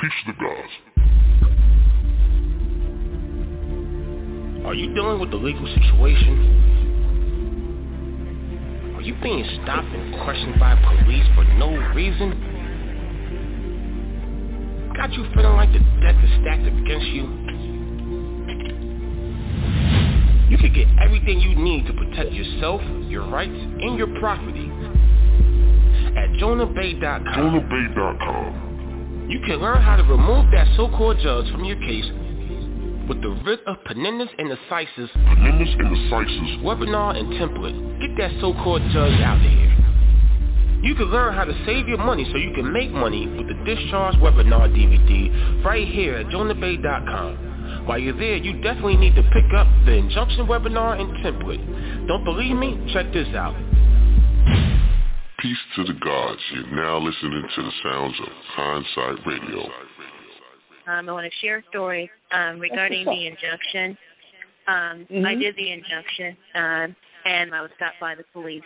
Peace 0.00 0.12
to 0.24 0.32
the 0.32 0.38
gods. 0.38 0.72
Are 4.64 4.74
you 4.74 4.94
dealing 4.94 5.18
with 5.18 5.30
the 5.32 5.36
legal 5.36 5.66
situation? 5.66 6.34
Are 8.96 9.02
you 9.02 9.14
being 9.22 9.44
stopped 9.64 9.88
and 9.88 10.14
questioned 10.22 10.60
by 10.60 10.76
police 10.76 11.26
for 11.34 11.42
no 11.58 11.76
reason? 11.94 12.30
Got 14.96 15.12
you 15.14 15.24
feeling 15.34 15.56
like 15.56 15.72
the 15.72 15.80
deck 16.00 16.14
is 16.22 16.30
stacked 16.40 16.64
against 16.64 17.06
you? 17.06 17.39
You 20.50 20.58
can 20.58 20.74
get 20.74 20.88
everything 21.00 21.40
you 21.40 21.54
need 21.54 21.86
to 21.86 21.92
protect 21.92 22.32
yourself, 22.32 22.82
your 23.06 23.24
rights, 23.28 23.54
and 23.54 23.96
your 23.96 24.08
property 24.18 24.68
at 26.18 26.30
jonahbey.com. 26.42 27.24
JonahBey.com. 27.24 29.28
You 29.30 29.38
can 29.46 29.60
learn 29.60 29.80
how 29.80 29.94
to 29.94 30.02
remove 30.02 30.50
that 30.50 30.66
so-called 30.76 31.18
judge 31.22 31.48
from 31.52 31.64
your 31.64 31.76
case 31.76 32.04
with 33.08 33.22
the 33.22 33.28
writ 33.46 33.60
of 33.68 33.76
Penendus 33.86 34.28
and 34.38 34.50
Assises 34.50 35.08
Penendus 35.14 35.72
and 35.78 35.96
Assises 35.96 36.58
webinar 36.64 37.16
and 37.16 37.32
template. 37.34 38.00
Get 38.00 38.16
that 38.18 38.32
so-called 38.40 38.82
judge 38.92 39.20
out 39.20 39.36
of 39.36 39.42
here. 39.42 39.70
You 40.82 40.96
can 40.96 41.12
learn 41.12 41.32
how 41.34 41.44
to 41.44 41.54
save 41.64 41.86
your 41.86 41.98
money 41.98 42.26
so 42.32 42.38
you 42.38 42.52
can 42.54 42.72
make 42.72 42.90
money 42.90 43.28
with 43.28 43.46
the 43.46 43.54
Discharge 43.64 44.16
Webinar 44.16 44.68
DVD 44.74 45.64
right 45.64 45.86
here 45.86 46.16
at 46.16 46.26
jonahbey.com. 46.26 47.49
While 47.90 47.98
you're 47.98 48.16
there, 48.16 48.36
you 48.36 48.52
definitely 48.62 48.98
need 48.98 49.16
to 49.16 49.22
pick 49.32 49.52
up 49.52 49.66
the 49.84 49.94
Injunction 49.94 50.46
Webinar 50.46 51.00
and 51.00 51.10
template. 51.24 52.06
Don't 52.06 52.22
believe 52.22 52.54
me? 52.54 52.78
Check 52.92 53.12
this 53.12 53.26
out. 53.34 53.56
Peace 55.40 55.58
to 55.74 55.82
the 55.82 55.94
gods. 55.94 56.38
You're 56.54 56.70
now 56.70 56.98
listening 56.98 57.42
to 57.52 57.62
the 57.62 57.72
sounds 57.82 58.14
of 58.20 58.28
Hindsight 58.54 59.26
Radio. 59.26 59.64
Um, 60.86 61.08
I 61.08 61.12
want 61.12 61.26
to 61.26 61.36
share 61.40 61.58
a 61.58 61.62
story 61.68 62.08
um, 62.30 62.60
regarding 62.60 63.06
the 63.06 63.26
injunction. 63.26 63.98
Um, 64.68 65.06
mm-hmm. 65.10 65.26
I 65.26 65.34
did 65.34 65.56
the 65.56 65.72
injunction, 65.72 66.36
um, 66.54 66.96
and 67.24 67.52
I 67.52 67.60
was 67.60 67.72
stopped 67.74 67.98
by 68.00 68.14
the 68.14 68.24
police. 68.32 68.62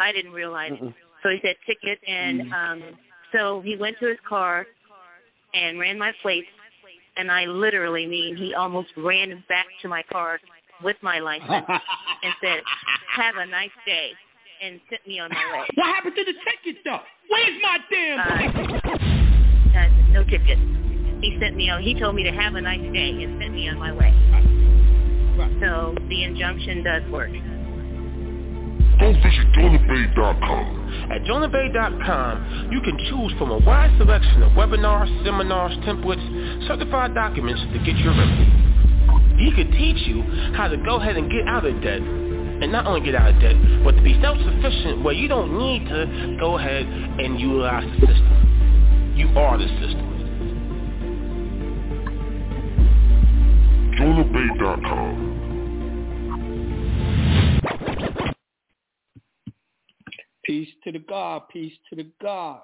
I 0.00 0.10
didn't 0.10 0.32
realize. 0.32 0.72
Mm-hmm. 0.72 0.88
So 1.22 1.28
he 1.28 1.38
said 1.44 1.54
ticket, 1.64 2.00
and 2.08 2.40
mm-hmm. 2.40 2.52
um, 2.52 2.82
so 3.32 3.60
he 3.60 3.76
went 3.76 4.00
to 4.00 4.08
his 4.08 4.18
car 4.28 4.66
and 5.54 5.78
ran 5.78 5.96
my 5.96 6.12
plates, 6.22 6.48
and 7.16 7.30
I 7.30 7.46
literally 7.46 8.06
mean 8.06 8.36
he 8.36 8.54
almost 8.54 8.88
ran 8.96 9.42
back 9.48 9.66
to 9.82 9.88
my 9.88 10.02
car 10.10 10.40
with 10.82 10.96
my 11.02 11.18
license 11.20 11.66
and 11.68 12.34
said, 12.42 12.60
"Have 13.16 13.36
a 13.36 13.46
nice 13.46 13.70
day." 13.86 14.12
and 14.62 14.80
sent 14.88 15.06
me 15.06 15.18
on 15.20 15.30
my 15.30 15.44
way. 15.52 15.66
What 15.74 15.86
happened 15.94 16.14
to 16.16 16.24
the 16.24 16.32
ticket, 16.32 16.82
though? 16.84 17.00
Where's 17.28 17.60
my 17.62 17.78
damn? 17.90 18.18
Uh, 18.18 18.94
uh, 19.78 20.12
no 20.12 20.24
ticket. 20.24 20.58
He 21.20 21.36
sent 21.40 21.56
me. 21.56 21.70
On. 21.70 21.82
He 21.82 21.98
told 21.98 22.14
me 22.14 22.22
to 22.22 22.30
have 22.30 22.54
a 22.54 22.60
nice 22.60 22.80
day 22.92 23.10
and 23.10 23.40
sent 23.40 23.52
me 23.52 23.68
on 23.68 23.78
my 23.78 23.92
way. 23.92 24.12
Right. 25.36 25.56
So 25.60 25.94
the 26.08 26.24
injunction 26.24 26.84
does 26.84 27.02
work. 27.10 27.30
Go 29.00 29.12
visit 29.12 29.46
JonahBey.com. 29.58 31.10
At 31.10 31.22
JonahBey.com, 31.22 32.70
you 32.72 32.80
can 32.80 32.96
choose 33.10 33.32
from 33.38 33.50
a 33.50 33.58
wide 33.58 33.92
selection 33.98 34.42
of 34.42 34.52
webinars, 34.52 35.10
seminars, 35.24 35.72
templates, 35.84 36.66
certified 36.68 37.14
documents 37.14 37.60
to 37.72 37.78
get 37.80 37.96
your 37.98 38.12
remedy. 38.12 38.64
He 39.36 39.52
could 39.54 39.72
teach 39.72 40.06
you 40.06 40.22
how 40.54 40.68
to 40.68 40.76
go 40.76 40.96
ahead 41.00 41.16
and 41.16 41.30
get 41.30 41.46
out 41.48 41.66
of 41.66 41.82
debt 41.82 42.00
and 42.00 42.70
not 42.70 42.86
only 42.86 43.00
get 43.00 43.14
out 43.14 43.34
of 43.34 43.40
debt, 43.40 43.56
but 43.82 43.92
to 43.96 44.02
be 44.02 44.18
self-sufficient 44.22 45.02
where 45.02 45.14
you 45.14 45.28
don't 45.28 45.58
need 45.58 45.88
to 45.88 46.36
go 46.38 46.56
ahead 46.56 46.86
and 46.86 47.40
utilize 47.40 47.84
the 48.00 48.06
system. 48.06 49.12
You 49.16 49.28
are 49.36 49.58
the 49.58 49.68
system. 49.68 50.10
JonahBey.com. 53.98 55.43
Peace 60.54 60.68
to 60.84 60.92
the 60.92 61.00
God. 61.00 61.42
Peace 61.52 61.72
to 61.90 61.96
the 61.96 62.08
gods. 62.22 62.62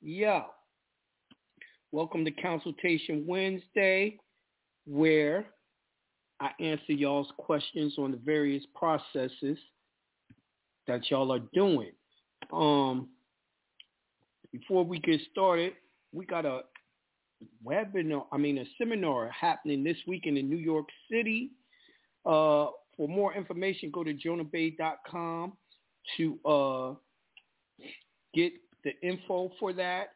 Yo. 0.00 0.44
Welcome 1.92 2.24
to 2.24 2.30
Consultation 2.30 3.26
Wednesday, 3.26 4.16
where 4.86 5.44
I 6.40 6.48
answer 6.60 6.94
y'all's 6.94 7.30
questions 7.36 7.96
on 7.98 8.10
the 8.10 8.16
various 8.16 8.64
processes 8.74 9.58
that 10.86 11.10
y'all 11.10 11.30
are 11.30 11.42
doing. 11.52 11.90
Um, 12.50 13.10
before 14.50 14.82
we 14.82 14.98
get 14.98 15.20
started, 15.30 15.74
we 16.14 16.24
got 16.24 16.46
a 16.46 16.62
webinar, 17.62 18.24
I 18.32 18.38
mean 18.38 18.56
a 18.56 18.64
seminar 18.78 19.28
happening 19.28 19.84
this 19.84 19.98
weekend 20.06 20.38
in 20.38 20.48
New 20.48 20.56
York 20.56 20.86
City. 21.10 21.50
Uh, 22.24 22.68
for 22.96 23.08
more 23.08 23.34
information, 23.34 23.90
go 23.92 24.04
to 24.04 24.14
jonahbey.com 24.14 25.52
to 26.16 26.38
uh, 26.44 26.94
get 28.34 28.52
the 28.84 28.92
info 29.02 29.50
for 29.58 29.72
that 29.72 30.08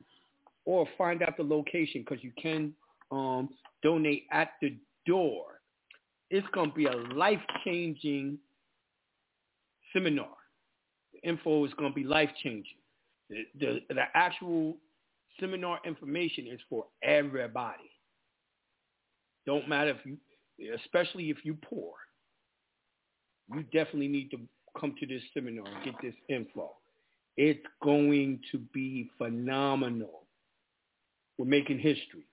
or 0.64 0.86
find 0.98 1.22
out 1.22 1.36
the 1.36 1.42
location 1.42 2.04
because 2.06 2.22
you 2.22 2.32
can 2.40 2.72
um, 3.10 3.48
donate 3.82 4.24
at 4.30 4.50
the 4.60 4.76
door 5.06 5.58
it's 6.30 6.46
going 6.52 6.70
to 6.70 6.76
be 6.76 6.86
a 6.86 6.96
life-changing 7.14 8.38
seminar. 9.92 10.28
The 11.14 11.28
info 11.28 11.64
is 11.64 11.72
going 11.74 11.90
to 11.92 11.94
be 11.94 12.04
life-changing. 12.04 12.76
The, 13.30 13.44
the, 13.58 13.94
the 13.94 14.02
actual 14.14 14.76
seminar 15.40 15.80
information 15.84 16.46
is 16.46 16.60
for 16.68 16.86
everybody. 17.02 17.90
Don't 19.46 19.68
matter 19.68 19.90
if 19.90 20.04
you, 20.04 20.18
especially 20.74 21.30
if 21.30 21.38
you 21.44 21.56
poor. 21.62 21.92
You 23.54 23.62
definitely 23.62 24.08
need 24.08 24.30
to 24.32 24.38
come 24.78 24.94
to 25.00 25.06
this 25.06 25.22
seminar 25.34 25.66
and 25.66 25.84
get 25.84 25.94
this 26.02 26.14
info. 26.28 26.72
It's 27.36 27.64
going 27.82 28.40
to 28.52 28.58
be 28.72 29.10
phenomenal. 29.16 30.24
We're 31.38 31.46
making 31.46 31.78
history. 31.78 32.26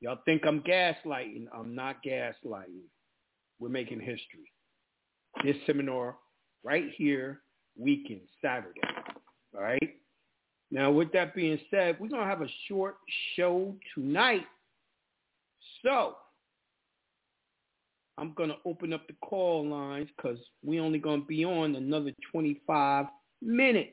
Y'all 0.00 0.18
think 0.24 0.42
I'm 0.46 0.60
gaslighting. 0.60 1.46
I'm 1.52 1.74
not 1.74 2.02
gaslighting. 2.04 2.86
We're 3.58 3.68
making 3.68 4.00
history. 4.00 4.52
This 5.44 5.56
seminar 5.66 6.16
right 6.62 6.90
here, 6.96 7.40
weekend, 7.76 8.20
Saturday. 8.40 8.80
All 9.54 9.62
right? 9.62 9.96
Now, 10.70 10.90
with 10.90 11.12
that 11.12 11.34
being 11.34 11.58
said, 11.70 11.96
we're 11.98 12.08
going 12.08 12.22
to 12.22 12.28
have 12.28 12.42
a 12.42 12.48
short 12.68 12.96
show 13.36 13.74
tonight. 13.94 14.46
So, 15.82 16.16
I'm 18.16 18.32
going 18.34 18.50
to 18.50 18.56
open 18.64 18.92
up 18.92 19.06
the 19.06 19.14
call 19.22 19.68
lines 19.68 20.08
because 20.16 20.38
we 20.64 20.78
only 20.78 20.98
going 20.98 21.22
to 21.22 21.26
be 21.26 21.44
on 21.44 21.74
another 21.74 22.12
25 22.30 23.06
minutes. 23.42 23.90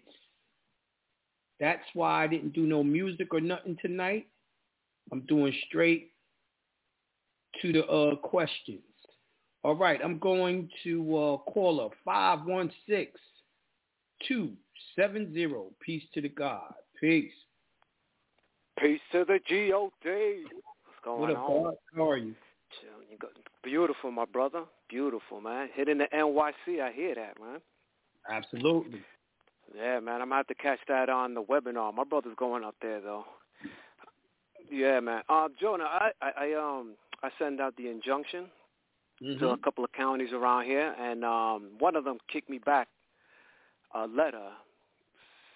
That's 1.60 1.84
why 1.94 2.24
I 2.24 2.28
didn't 2.28 2.54
do 2.54 2.62
no 2.62 2.84
music 2.84 3.34
or 3.34 3.42
nothing 3.42 3.78
tonight. 3.82 4.28
I'm 5.12 5.22
doing 5.22 5.54
straight 5.68 6.12
to 7.62 7.74
the 7.74 7.86
uh, 7.86 8.16
questions. 8.16 8.80
All 9.64 9.76
right, 9.76 10.00
I'm 10.04 10.18
going 10.18 10.70
to 10.84 11.18
uh, 11.18 11.38
call 11.52 11.82
up 11.82 11.92
516 12.04 13.08
270. 14.28 15.48
Peace 15.80 16.04
to 16.14 16.22
the 16.22 16.30
God. 16.30 16.74
Peace. 17.00 17.32
Peace 18.80 19.02
to 19.12 19.26
the 19.26 19.40
G.O.D. 19.48 20.44
What's 20.46 21.00
going 21.04 21.22
what 21.22 21.36
on? 21.36 21.64
God? 21.64 21.74
How 21.96 22.10
are 22.10 22.18
you? 22.18 22.36
Beautiful, 23.64 24.12
my 24.12 24.26
brother. 24.26 24.64
Beautiful, 24.90 25.42
man. 25.42 25.70
Hitting 25.74 26.00
the 26.00 26.08
NYC, 26.14 26.82
I 26.82 26.92
hear 26.92 27.16
that, 27.16 27.40
man. 27.40 27.60
Absolutely. 28.30 29.02
Yeah, 29.76 30.00
man. 30.00 30.22
I'm 30.22 30.30
gonna 30.30 30.38
have 30.38 30.48
to 30.48 30.56
catch 30.56 30.80
that 30.88 31.10
on 31.10 31.34
the 31.34 31.44
webinar. 31.44 31.94
My 31.94 32.04
brother's 32.04 32.36
going 32.38 32.64
up 32.64 32.76
there 32.82 33.00
though. 33.02 33.26
Yeah, 34.70 35.00
man. 35.00 35.24
Uh, 35.30 35.48
Jonah, 35.60 35.86
I, 35.86 36.12
I, 36.22 36.32
I 36.38 36.54
um 36.54 36.96
I 37.24 37.30
send 37.40 37.62
out 37.62 37.76
the 37.78 37.88
injunction 37.88 38.46
mm-hmm. 39.22 39.40
to 39.40 39.50
a 39.50 39.58
couple 39.58 39.84
of 39.84 39.92
counties 39.94 40.34
around 40.34 40.66
here, 40.66 40.94
and 41.00 41.24
um 41.24 41.72
one 41.80 41.96
of 41.96 42.04
them 42.04 42.18
kicked 42.32 42.50
me 42.50 42.58
back 42.58 42.88
a 43.94 44.08
letter 44.08 44.50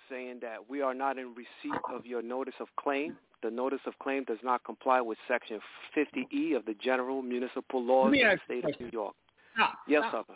saying 0.09 0.39
that 0.41 0.69
we 0.69 0.81
are 0.81 0.93
not 0.93 1.17
in 1.17 1.29
receipt 1.29 1.79
of 1.93 2.05
your 2.05 2.21
notice 2.21 2.53
of 2.59 2.67
claim. 2.79 3.17
The 3.45 3.51
notice 3.51 3.81
of 3.85 3.93
claim 3.99 4.23
does 4.23 4.39
not 4.43 4.63
comply 4.63 5.01
with 5.01 5.19
Section 5.27 5.59
50E 5.95 6.55
of 6.55 6.65
the 6.65 6.73
General 6.83 7.21
Municipal 7.21 7.79
Laws 7.79 8.07
of 8.07 8.13
the 8.13 8.39
State 8.43 8.65
of 8.65 8.79
New 8.79 8.89
York. 8.91 9.13
Stop, 9.53 9.73
yes, 9.87 10.03
stop. 10.09 10.25
sir. 10.25 10.33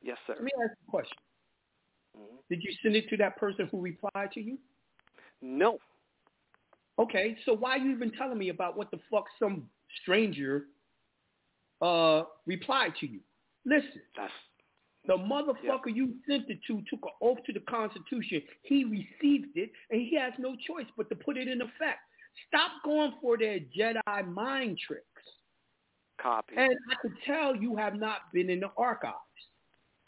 Yes, 0.00 0.16
sir. 0.26 0.32
Let 0.36 0.44
me 0.44 0.50
ask 0.64 0.72
a 0.72 0.90
question. 0.90 1.18
Mm-hmm. 2.16 2.36
Did 2.48 2.62
you 2.62 2.72
send 2.82 2.96
it 2.96 3.10
to 3.10 3.18
that 3.18 3.36
person 3.36 3.68
who 3.70 3.82
replied 3.82 4.32
to 4.32 4.40
you? 4.40 4.56
No. 5.42 5.76
Okay, 6.98 7.36
so 7.44 7.52
why 7.52 7.72
are 7.72 7.78
you 7.78 7.90
even 7.90 8.10
telling 8.12 8.38
me 8.38 8.48
about 8.48 8.74
what 8.74 8.90
the 8.90 9.00
fuck 9.10 9.26
some 9.38 9.68
stranger 10.00 10.64
uh 11.82 12.22
replied 12.46 12.94
to 13.00 13.06
you? 13.06 13.20
Listen. 13.66 14.00
That's 14.16 14.32
the 15.06 15.18
motherfucker 15.18 15.88
yeah. 15.88 15.94
you 15.94 16.14
sent 16.26 16.48
it 16.48 16.60
to 16.68 16.82
took 16.88 17.00
an 17.02 17.10
oath 17.20 17.38
to 17.44 17.52
the 17.52 17.60
Constitution. 17.60 18.40
He 18.62 18.84
received 18.84 19.56
it, 19.56 19.72
and 19.90 20.00
he 20.00 20.16
has 20.16 20.32
no 20.38 20.56
choice 20.66 20.86
but 20.96 21.10
to 21.10 21.16
put 21.16 21.36
it 21.36 21.46
in 21.46 21.60
effect. 21.60 22.00
Stop 22.48 22.70
going 22.84 23.14
for 23.20 23.38
their 23.38 23.60
Jedi 23.60 24.28
mind 24.28 24.78
tricks. 24.86 25.04
Copy. 26.20 26.54
And 26.56 26.74
I 26.90 26.94
could 27.00 27.14
tell 27.26 27.56
you 27.56 27.76
have 27.76 27.94
not 27.94 28.32
been 28.32 28.50
in 28.50 28.60
the 28.60 28.70
archives 28.76 29.16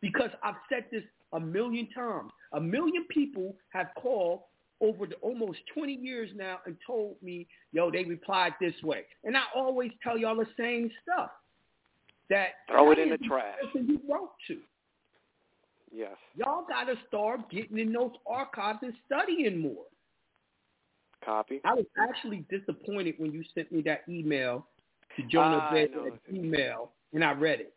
because 0.00 0.30
I've 0.42 0.56
said 0.69 0.84
this 0.90 1.02
a 1.32 1.40
million 1.40 1.88
times. 1.94 2.30
A 2.52 2.60
million 2.60 3.06
people 3.08 3.54
have 3.70 3.88
called 3.96 4.40
over 4.80 5.06
the 5.06 5.14
almost 5.16 5.60
20 5.74 5.94
years 5.94 6.28
now 6.34 6.58
and 6.66 6.76
told 6.86 7.14
me, 7.22 7.46
yo, 7.72 7.90
they 7.90 8.04
replied 8.04 8.52
this 8.60 8.74
way. 8.82 9.04
And 9.24 9.36
I 9.36 9.42
always 9.54 9.92
tell 10.02 10.19
y'all 10.19 10.36
the 10.36 10.46
same 10.58 10.90
stuff. 11.02 11.30
That 12.28 12.48
throw 12.69 12.90
it 12.92 12.98
in 12.98 13.10
the 13.10 13.19
trash. 13.19 13.56
You 13.74 14.00
wrote 14.10 14.32
to. 14.48 14.58
Yes. 15.92 16.16
Y'all 16.34 16.64
got 16.66 16.84
to 16.84 16.94
start 17.06 17.50
getting 17.50 17.78
in 17.78 17.92
those 17.92 18.12
archives 18.26 18.78
and 18.82 18.94
studying 19.06 19.60
more. 19.60 19.84
Copy. 21.24 21.60
I 21.64 21.74
was 21.74 21.86
actually 21.98 22.44
disappointed 22.50 23.14
when 23.19 23.32
you 23.32 23.44
sent 23.54 23.70
me 23.72 23.82
that 23.82 24.02
email 24.08 24.66
to 25.16 25.22
Jonah 25.24 25.58
uh, 25.58 25.72
Bed 25.72 25.90
email, 26.32 26.90
and 27.12 27.24
I 27.24 27.32
read 27.32 27.60
it. 27.60 27.74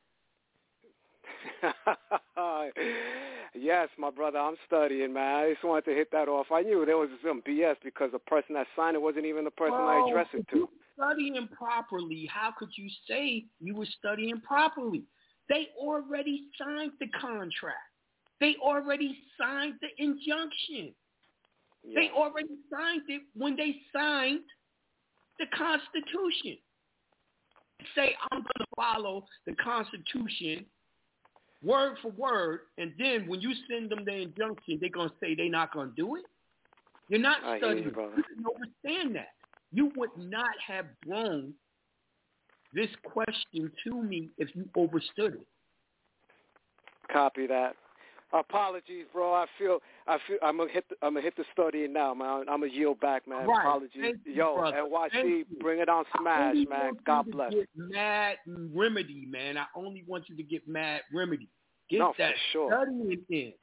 yes, 3.56 3.90
my 3.98 4.10
brother, 4.12 4.40
I'm 4.40 4.56
studying, 4.66 5.14
man. 5.14 5.36
I 5.36 5.52
just 5.54 5.64
wanted 5.64 5.86
to 5.86 5.92
hit 5.92 6.12
that 6.12 6.28
off. 6.28 6.48
I 6.52 6.62
knew 6.62 6.86
there 6.86 6.98
was 6.98 7.10
some 7.24 7.42
BS 7.42 7.76
because 7.84 8.12
the 8.12 8.20
person 8.20 8.56
that 8.56 8.68
signed 8.76 8.96
it 8.96 9.02
wasn't 9.02 9.26
even 9.26 9.44
the 9.44 9.52
person 9.52 9.78
oh, 9.78 9.88
I 9.88 10.08
addressed 10.08 10.34
it 10.34 10.48
to. 10.52 10.70
Studying 10.98 11.48
properly, 11.48 12.30
how 12.32 12.52
could 12.58 12.70
you 12.76 12.90
say 13.08 13.46
you 13.60 13.76
were 13.76 13.88
studying 14.00 14.42
properly? 14.42 15.04
They 15.50 15.68
already 15.78 16.46
signed 16.58 16.94
the 17.00 17.08
contract. 17.20 17.78
They 18.40 18.56
already 18.62 19.18
signed 19.40 19.76
the 19.82 20.04
injunction. 20.04 20.94
Yes. 21.88 21.96
They 21.96 22.10
already 22.18 22.56
signed 22.72 23.04
it 23.08 23.22
when 23.36 23.56
they 23.56 23.76
signed 23.94 24.42
the 25.40 25.46
Constitution. 25.56 26.58
Say, 27.96 28.16
I'm 28.32 28.40
going 28.40 28.60
to 28.60 28.66
follow 28.76 29.26
the 29.46 29.54
Constitution 29.56 30.66
word 31.66 31.98
for 32.02 32.12
word, 32.12 32.62
and 32.78 32.94
then 32.98 33.28
when 33.28 33.42
you 33.42 33.54
send 33.70 33.90
them 33.90 34.06
the 34.06 34.14
injunction, 34.14 34.78
they're 34.80 34.90
going 34.90 35.10
to 35.10 35.16
say 35.20 35.36
they're 35.36 35.50
not 35.50 35.74
going 35.74 35.90
to 35.90 35.96
do 35.96 36.16
it? 36.16 36.24
You're 37.10 37.20
not 37.20 37.38
I 37.44 37.58
studying. 37.58 37.86
You, 37.86 37.90
you 37.90 38.24
can 38.24 38.46
understand 38.56 39.16
that. 39.16 39.30
You 39.74 39.92
would 39.96 40.12
not 40.18 40.52
have 40.66 40.86
blown 41.06 41.54
this 42.74 42.90
question 43.04 43.72
to 43.86 44.04
me 44.04 44.30
if 44.38 44.50
you 44.56 44.70
overstood 44.76 45.36
it. 45.36 45.48
Copy 47.12 47.48
that. 47.48 47.76
Apologies, 48.40 49.06
bro. 49.14 49.34
I 49.34 49.46
feel 49.58 49.80
I 50.08 50.18
feel 50.28 50.38
I'm 50.44 50.58
gonna 50.58 50.72
hit 50.72 50.86
the, 50.90 50.96
I'm 51.02 51.14
gonna 51.14 51.22
hit 51.22 51.36
the 51.38 51.46
study 51.54 51.88
now, 51.88 52.14
man. 52.14 52.46
I'm 52.50 52.62
gonna 52.62 52.68
yield 52.68 53.00
back, 53.00 53.28
man. 53.28 53.48
Right. 53.48 53.62
Apologies, 53.62 54.02
Thank 54.02 54.18
yo. 54.26 54.66
You, 54.68 54.74
NYC, 54.74 55.46
bring 55.60 55.80
it 55.80 55.90
on 55.90 56.06
smash, 56.20 56.56
man. 56.70 56.94
God 57.06 57.32
bless. 57.32 57.54
Get 57.54 57.70
mad 57.76 58.38
remedy, 58.74 59.26
man. 59.28 59.58
I 59.58 59.66
only 59.76 60.04
want 60.08 60.30
you 60.30 60.36
to 60.36 60.44
get 60.44 60.68
mad 60.68 61.02
remedy. 61.14 61.50
Get 61.90 62.00
no, 62.00 62.14
that 62.18 62.34
sure. 62.52 62.72
studying 62.72 63.22
in. 63.30 63.54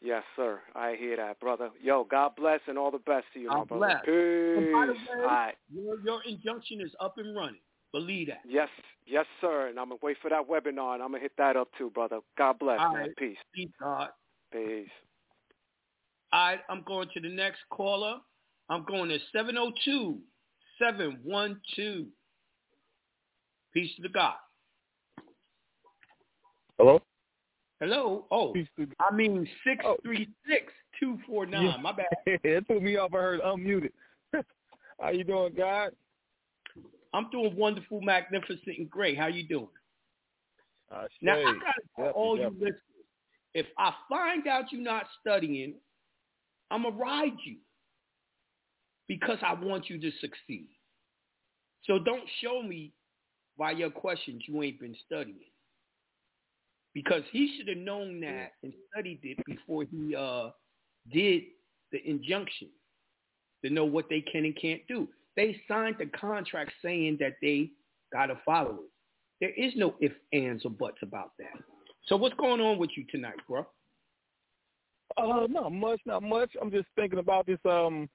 Yes, 0.00 0.22
sir. 0.36 0.60
I 0.74 0.94
hear 0.98 1.16
that, 1.16 1.40
brother. 1.40 1.70
Yo, 1.82 2.04
God 2.04 2.32
bless 2.36 2.60
and 2.68 2.78
all 2.78 2.90
the 2.90 2.98
best 2.98 3.26
to 3.34 3.40
you, 3.40 3.48
God 3.48 3.58
my 3.58 3.64
brother. 3.64 3.86
bless. 3.86 4.04
Peace. 4.04 4.74
Way, 4.74 5.20
all 5.20 5.26
right. 5.26 5.54
your, 5.72 6.00
your 6.04 6.22
injunction 6.24 6.80
is 6.80 6.92
up 7.00 7.18
and 7.18 7.34
running. 7.34 7.60
Believe 7.92 8.28
that. 8.28 8.40
Yes, 8.46 8.68
yes, 9.06 9.24
sir. 9.40 9.68
And 9.68 9.78
I'm 9.78 9.88
gonna 9.88 10.00
wait 10.02 10.18
for 10.20 10.28
that 10.28 10.48
webinar, 10.48 10.94
and 10.94 11.02
I'm 11.02 11.10
gonna 11.10 11.20
hit 11.20 11.32
that 11.38 11.56
up 11.56 11.68
too, 11.78 11.90
brother. 11.90 12.20
God 12.36 12.58
bless, 12.58 12.80
all 12.80 12.92
man. 12.92 13.02
Right. 13.02 13.16
Peace. 13.16 13.38
Peace, 13.54 13.70
God. 13.80 14.08
Peace. 14.52 14.88
All 16.32 16.50
right, 16.50 16.60
I'm 16.68 16.82
going 16.86 17.08
to 17.14 17.20
the 17.20 17.28
next 17.28 17.60
caller. 17.70 18.16
I'm 18.68 18.84
going 18.84 19.08
to 19.08 19.18
702 19.32 20.18
712. 20.78 22.06
Peace 23.72 23.90
to 23.96 24.02
the 24.02 24.08
God. 24.10 24.34
Hello? 26.78 27.00
Hello? 27.80 28.26
Oh, 28.30 28.52
Peace 28.52 28.68
to 28.78 28.86
I 29.00 29.14
mean 29.14 29.48
636 29.64 30.72
249. 31.00 31.64
Yeah. 31.64 31.76
My 31.80 31.92
bad. 31.92 32.06
it 32.26 32.66
threw 32.66 32.80
me 32.80 32.96
off. 32.96 33.14
I 33.14 33.16
heard 33.16 33.40
unmuted. 33.40 33.92
How 35.00 35.10
you 35.10 35.24
doing, 35.24 35.54
God? 35.56 35.92
I'm 37.12 37.30
doing 37.30 37.56
wonderful, 37.56 38.00
magnificent, 38.00 38.78
and 38.78 38.90
great. 38.90 39.18
How 39.18 39.26
you 39.26 39.46
doing? 39.46 39.68
Uh, 40.94 41.04
now, 41.22 41.38
I 41.38 41.42
got 41.42 41.52
to 41.52 41.62
tell 41.96 42.04
yep, 42.06 42.14
all 42.14 42.38
yep. 42.38 42.52
you 42.52 42.58
listeners, 42.58 42.82
if 43.54 43.66
I 43.78 43.92
find 44.08 44.46
out 44.46 44.64
you're 44.70 44.82
not 44.82 45.06
studying, 45.20 45.74
I'm 46.70 46.82
going 46.82 46.94
to 46.94 47.00
ride 47.00 47.36
you 47.44 47.56
because 49.06 49.38
I 49.42 49.54
want 49.54 49.88
you 49.88 49.98
to 50.00 50.10
succeed. 50.20 50.68
So 51.84 51.98
don't 51.98 52.24
show 52.42 52.62
me 52.62 52.92
by 53.58 53.72
your 53.72 53.90
questions 53.90 54.42
you 54.46 54.62
ain't 54.62 54.80
been 54.80 54.96
studying. 55.06 55.36
Because 56.94 57.22
he 57.32 57.54
should 57.56 57.68
have 57.68 57.78
known 57.78 58.20
that 58.20 58.52
and 58.62 58.72
studied 58.92 59.20
it 59.22 59.38
before 59.46 59.84
he 59.84 60.14
uh, 60.14 60.50
did 61.12 61.42
the 61.92 61.98
injunction 62.08 62.68
to 63.64 63.70
know 63.70 63.84
what 63.84 64.08
they 64.08 64.20
can 64.20 64.44
and 64.44 64.56
can't 64.60 64.82
do. 64.88 65.08
They 65.38 65.56
signed 65.68 65.94
the 66.00 66.06
contract 66.06 66.72
saying 66.84 67.18
that 67.20 67.34
they 67.40 67.70
got 68.12 68.26
to 68.26 68.40
follow 68.44 68.80
it. 68.80 68.90
There 69.40 69.50
is 69.50 69.72
no 69.76 69.94
ifs, 70.00 70.16
ands, 70.32 70.64
or 70.64 70.72
buts 70.72 70.98
about 71.00 71.30
that. 71.38 71.62
So 72.08 72.16
what's 72.16 72.34
going 72.34 72.60
on 72.60 72.76
with 72.76 72.90
you 72.96 73.04
tonight, 73.08 73.36
bro? 73.46 73.64
Uh, 75.16 75.46
not 75.48 75.70
much, 75.70 76.00
not 76.04 76.24
much. 76.24 76.50
I'm 76.60 76.72
just 76.72 76.88
thinking 76.96 77.20
about 77.20 77.46
this. 77.46 77.60
Um, 77.64 78.08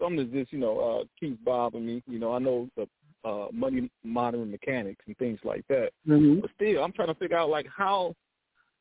something 0.00 0.16
that 0.16 0.32
just 0.32 0.50
you 0.50 0.60
know 0.60 0.78
uh, 0.78 1.04
keeps 1.20 1.36
bothering 1.44 1.84
me. 1.84 2.02
You 2.06 2.18
know, 2.18 2.32
I 2.32 2.38
know 2.38 2.70
the 2.74 2.88
uh, 3.22 3.48
money 3.52 3.90
monitoring 4.02 4.50
mechanics 4.50 5.04
and 5.06 5.16
things 5.18 5.40
like 5.44 5.66
that, 5.68 5.90
mm-hmm. 6.08 6.40
but 6.40 6.50
still, 6.56 6.82
I'm 6.82 6.92
trying 6.92 7.08
to 7.08 7.14
figure 7.16 7.36
out 7.36 7.50
like 7.50 7.66
how 7.66 8.14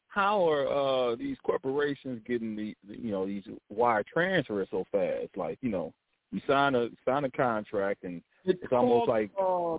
how 0.07 0.49
are 0.49 1.11
uh, 1.11 1.15
these 1.17 1.35
corporations 1.43 2.21
getting 2.25 2.55
the, 2.55 2.73
the 2.87 2.97
you 2.97 3.11
know 3.11 3.25
these 3.25 3.43
wire 3.69 4.05
transfers 4.11 4.69
so 4.71 4.85
fast? 4.93 5.35
Like 5.35 5.57
you 5.59 5.69
know, 5.69 5.93
You 6.31 6.41
sign 6.47 6.75
a 6.75 6.89
sign 7.05 7.25
a 7.25 7.31
contract, 7.31 8.03
and 8.03 8.21
it's, 8.45 8.59
it's 8.61 8.69
called, 8.69 9.07
almost 9.07 9.09
like 9.09 9.31
uh, 9.39 9.77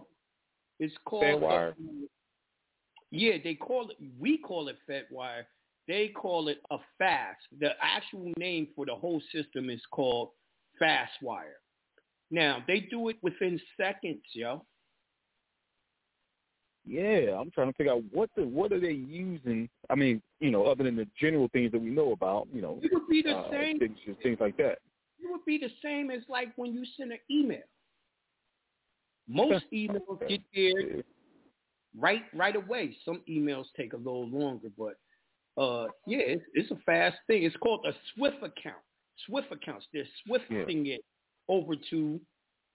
it's 0.78 0.94
called 1.04 1.24
Fedwire. 1.24 1.74
Yeah, 3.10 3.34
they 3.42 3.54
call 3.54 3.90
it. 3.90 3.96
We 4.18 4.38
call 4.38 4.68
it 4.68 4.76
Fedwire. 4.88 5.44
They 5.88 6.08
call 6.08 6.48
it 6.48 6.58
a 6.70 6.78
fast. 6.98 7.40
The 7.58 7.70
actual 7.80 8.32
name 8.36 8.68
for 8.76 8.86
the 8.86 8.94
whole 8.94 9.20
system 9.32 9.70
is 9.70 9.80
called 9.90 10.30
Fastwire. 10.80 11.58
Now 12.30 12.62
they 12.66 12.80
do 12.80 13.08
it 13.08 13.16
within 13.22 13.60
seconds, 13.76 14.22
yo. 14.32 14.64
Yeah, 16.84 17.38
I'm 17.38 17.50
trying 17.50 17.68
to 17.70 17.76
figure 17.76 17.92
out 17.92 18.02
what 18.12 18.30
the 18.36 18.42
what 18.42 18.72
are 18.72 18.80
they 18.80 18.92
using. 18.92 19.68
I 19.88 19.94
mean, 19.94 20.20
you 20.40 20.50
know, 20.50 20.64
other 20.64 20.84
than 20.84 20.96
the 20.96 21.06
general 21.20 21.48
things 21.52 21.72
that 21.72 21.80
we 21.80 21.90
know 21.90 22.12
about, 22.12 22.48
you 22.52 22.60
know, 22.60 22.80
It 22.82 22.90
would 22.92 23.08
be 23.08 23.22
the 23.22 23.36
uh, 23.36 23.50
same. 23.50 23.78
things, 23.78 23.98
things 24.22 24.38
like 24.40 24.56
that. 24.56 24.78
It 25.22 25.30
would 25.30 25.44
be 25.44 25.58
the 25.58 25.70
same 25.82 26.10
as 26.10 26.22
like 26.28 26.48
when 26.56 26.72
you 26.72 26.84
send 26.96 27.12
an 27.12 27.18
email. 27.30 27.62
Most 29.28 29.64
emails 29.72 30.28
get 30.28 30.40
there 30.54 31.02
right 31.98 32.22
right 32.34 32.56
away. 32.56 32.96
Some 33.04 33.22
emails 33.28 33.66
take 33.76 33.92
a 33.92 33.96
little 33.96 34.28
longer, 34.28 34.68
but 34.76 35.62
uh, 35.62 35.86
yeah, 36.06 36.18
it's, 36.20 36.44
it's 36.54 36.70
a 36.70 36.78
fast 36.84 37.16
thing. 37.26 37.44
It's 37.44 37.56
called 37.56 37.84
a 37.86 37.92
Swift 38.14 38.38
account. 38.38 38.82
Swift 39.26 39.52
accounts. 39.52 39.86
They're 39.92 40.04
swifting 40.26 40.86
it 40.86 41.04
over 41.48 41.74
to 41.90 42.20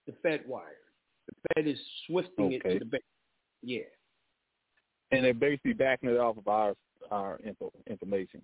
the 0.06 0.13
Fed 0.24 0.44
wire. 0.48 0.77
The 1.27 1.34
Fed 1.56 1.68
is 1.68 1.80
swifting 2.06 2.54
it 2.54 2.62
to 2.63 2.80
the 2.80 2.86
bank. 2.86 3.04
Yeah. 3.62 3.82
And 5.12 5.25
they're 5.25 5.34
basically 5.34 5.74
backing 5.74 6.10
it 6.10 6.18
off 6.18 6.38
of 6.38 6.48
our 6.48 6.74
our 7.12 7.39
info, 7.44 7.72
information. 7.88 8.42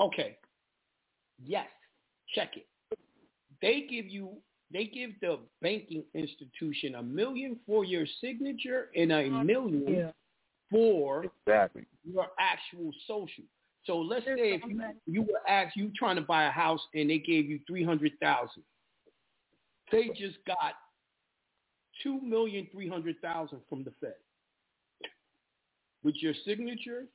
Okay. 0.00 0.38
Yes. 1.44 1.66
Check 2.34 2.56
it. 2.56 2.66
They 3.60 3.86
give 3.88 4.06
you 4.06 4.36
they 4.72 4.84
give 4.84 5.12
the 5.20 5.38
banking 5.62 6.04
institution 6.14 6.96
a 6.96 7.02
million 7.02 7.58
for 7.66 7.84
your 7.84 8.04
signature 8.20 8.90
and 8.94 9.10
a 9.10 9.30
million 9.30 10.12
for 10.70 11.24
Exactly. 11.46 11.86
your 12.04 12.26
actual 12.38 12.92
social. 13.06 13.44
So 13.84 13.98
let's 13.98 14.26
say 14.26 14.52
if 14.52 14.60
you, 14.68 14.82
you 15.06 15.22
were 15.22 15.40
asked 15.48 15.74
you 15.74 15.90
trying 15.96 16.16
to 16.16 16.22
buy 16.22 16.44
a 16.44 16.50
house 16.50 16.80
and 16.94 17.08
they 17.08 17.18
gave 17.18 17.46
you 17.48 17.60
three 17.66 17.82
hundred 17.82 18.12
thousand. 18.20 18.62
They 19.90 20.08
just 20.08 20.36
got 20.46 20.74
two 22.02 22.20
million 22.20 22.66
three 22.70 22.88
hundred 22.88 23.16
thousand 23.22 23.60
from 23.70 23.84
the 23.84 23.92
Fed 24.00 24.14
with 26.04 26.16
your 26.20 26.34
signature 26.44 27.06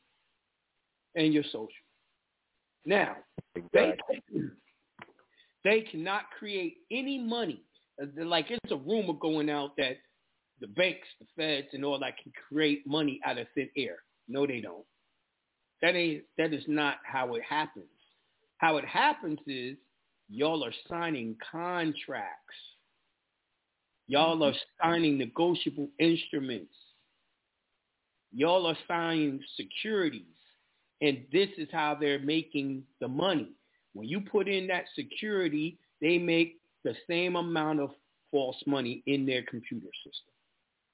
and 1.16 1.32
your 1.32 1.44
social. 1.44 1.70
Now, 2.86 3.18
they 3.72 3.94
they 5.64 5.82
cannot 5.82 6.24
create 6.38 6.78
any 6.92 7.20
money. 7.20 7.64
Uh, 8.02 8.26
Like 8.26 8.52
it's 8.52 8.72
a 8.72 8.76
rumor 8.78 9.14
going 9.14 9.50
out 9.50 9.76
that 9.78 9.98
the 10.60 10.68
banks, 10.68 11.08
the 11.20 11.28
feds, 11.36 11.68
and 11.74 11.84
all 11.84 12.00
that 12.00 12.18
can 12.22 12.32
create 12.48 12.86
money 12.88 13.20
out 13.26 13.38
of 13.38 13.48
thin 13.56 13.70
air. 13.78 13.98
No, 14.28 14.46
they 14.48 14.62
don't. 14.62 14.86
That 15.82 15.96
ain't. 15.96 16.24
That 16.38 16.54
is 16.54 16.64
not 16.68 16.98
how 17.06 17.36
it 17.36 17.44
happens. 17.48 17.86
How 18.58 18.78
it 18.78 18.86
happens 18.86 19.40
is 19.48 19.78
y'all 20.30 20.64
are 20.64 20.74
signing 20.88 21.36
contracts. 21.52 22.56
Y'all 24.08 24.44
are 24.44 24.54
signing 24.82 25.18
negotiable 25.18 25.90
instruments. 26.00 26.74
Y'all 28.32 28.66
are 28.68 28.78
signing 28.88 29.40
securities. 29.56 30.22
And 31.02 31.26
this 31.32 31.50
is 31.58 31.68
how 31.72 31.98
they're 32.00 32.20
making 32.20 32.84
the 33.02 33.08
money. 33.08 33.50
When 33.94 34.08
you 34.08 34.22
put 34.22 34.48
in 34.48 34.68
that 34.68 34.86
security, 34.96 35.78
they 36.02 36.18
make 36.18 36.60
the 36.84 36.96
same 37.08 37.36
amount 37.36 37.80
of 37.80 37.92
false 38.32 38.58
money 38.66 39.04
in 39.06 39.26
their 39.26 39.44
computer 39.44 39.88
system. 40.04 40.34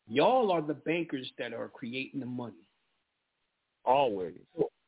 Y'all 0.08 0.52
are 0.52 0.62
the 0.62 0.74
bankers 0.74 1.32
that 1.38 1.54
are 1.54 1.70
creating 1.70 2.20
the 2.20 2.26
money. 2.26 2.66
Always. 3.86 4.34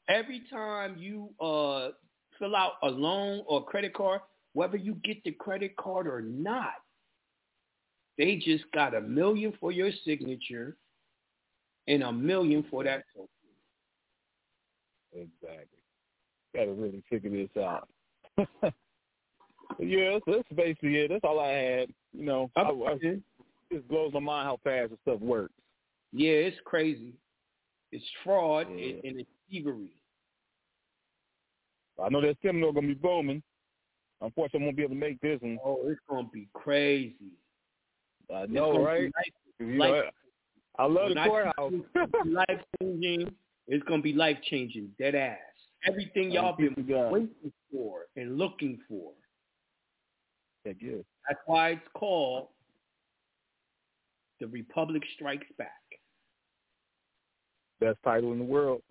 Every 0.09 0.43
time 0.49 0.97
you 0.97 1.29
uh, 1.39 1.89
fill 2.37 2.55
out 2.55 2.73
a 2.83 2.89
loan 2.89 3.43
or 3.47 3.63
credit 3.63 3.93
card, 3.93 4.21
whether 4.53 4.77
you 4.77 4.95
get 5.03 5.23
the 5.23 5.31
credit 5.31 5.77
card 5.77 6.07
or 6.07 6.21
not, 6.21 6.73
they 8.17 8.35
just 8.35 8.65
got 8.73 8.93
a 8.93 9.01
million 9.01 9.53
for 9.59 9.71
your 9.71 9.91
signature 10.03 10.75
and 11.87 12.03
a 12.03 12.11
million 12.11 12.65
for 12.69 12.83
that 12.83 13.03
token. 13.15 13.29
Exactly. 15.13 15.79
Got 16.53 16.65
to 16.65 16.73
really 16.73 17.03
figure 17.09 17.29
this 17.29 17.63
out. 17.63 17.87
Yeah, 18.37 20.11
that's, 20.13 20.25
that's 20.27 20.49
basically 20.55 20.97
it. 20.97 21.09
That's 21.09 21.23
all 21.23 21.39
I 21.39 21.49
had. 21.49 21.89
You 22.13 22.25
know, 22.25 22.51
I, 22.55 22.61
I, 22.61 22.97
it 23.01 23.21
just 23.71 23.87
blows 23.87 24.13
my 24.13 24.19
mind 24.19 24.47
how 24.47 24.59
fast 24.63 24.89
this 24.91 24.99
stuff 25.03 25.19
works. 25.21 25.53
Yeah, 26.11 26.31
it's 26.31 26.57
crazy. 26.65 27.13
It's 27.91 28.05
fraud 28.23 28.67
Yeah. 28.69 28.85
and, 28.85 29.03
and 29.03 29.19
it's 29.21 29.29
thievery. 29.49 29.91
I 32.01 32.09
know 32.09 32.21
that 32.21 32.37
seminar 32.41 32.73
gonna 32.73 32.87
be 32.87 32.93
booming. 32.93 33.43
Unfortunately, 34.21 34.61
I 34.61 34.65
won't 34.65 34.77
be 34.77 34.83
able 34.83 34.95
to 34.95 34.99
make 34.99 35.19
this 35.21 35.39
one. 35.41 35.57
Oh, 35.63 35.79
it's 35.85 35.99
gonna 36.09 36.27
be 36.33 36.47
crazy. 36.53 37.15
I 38.33 38.45
know, 38.47 38.83
right? 38.83 39.11
life- 39.13 39.27
you 39.59 39.77
know, 39.77 40.03
I 40.79 40.85
love 40.85 41.09
the 41.09 41.23
courthouse. 41.23 41.73
life 42.25 42.61
changing. 42.81 43.31
It's 43.67 43.83
gonna 43.85 44.01
be 44.01 44.13
life 44.13 44.37
changing, 44.49 44.89
dead 44.97 45.15
ass. 45.15 45.37
Everything 45.85 46.31
y'all 46.31 46.55
been 46.55 46.73
Thank 46.75 46.87
you, 46.89 46.95
God. 46.95 47.11
waiting 47.11 47.29
for 47.71 48.05
and 48.15 48.37
looking 48.37 48.79
for. 48.87 49.11
Heck 50.65 50.77
yeah. 50.81 50.97
That's 51.27 51.39
why 51.45 51.69
it's 51.69 51.87
called 51.93 52.47
The 54.39 54.47
Republic 54.47 55.03
Strikes 55.15 55.47
Back. 55.57 55.69
Best 57.79 57.97
title 58.03 58.33
in 58.33 58.39
the 58.39 58.45
world. 58.45 58.81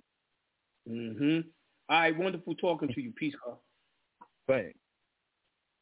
Mm-hmm. 0.88 1.40
All 1.88 2.00
right, 2.00 2.16
wonderful 2.16 2.54
talking 2.54 2.92
to 2.92 3.00
you. 3.00 3.12
Peace, 3.12 3.34
Carl. 3.44 3.60
Thanks. 4.48 4.78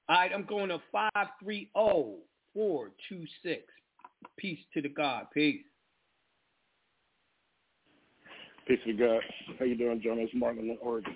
All 0.08 0.16
right, 0.16 0.30
I'm 0.34 0.44
going 0.44 0.68
to 0.68 0.80
530-426. 0.94 2.18
Peace 4.36 4.58
to 4.74 4.82
the 4.82 4.88
God. 4.88 5.26
Peace. 5.32 5.62
Peace 8.66 8.80
to 8.86 8.92
God. 8.94 9.20
How 9.58 9.64
you 9.64 9.76
doing, 9.76 10.00
John? 10.02 10.18
It's 10.18 10.34
Martin 10.34 10.70
in 10.70 10.78
Oregon. 10.80 11.14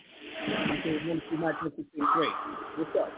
I'm 0.48 0.82
doing 0.82 1.08
wonderful, 1.08 1.38
magnificent, 1.38 1.86
great. 2.14 2.30
What's 2.76 2.90
up? 2.98 3.10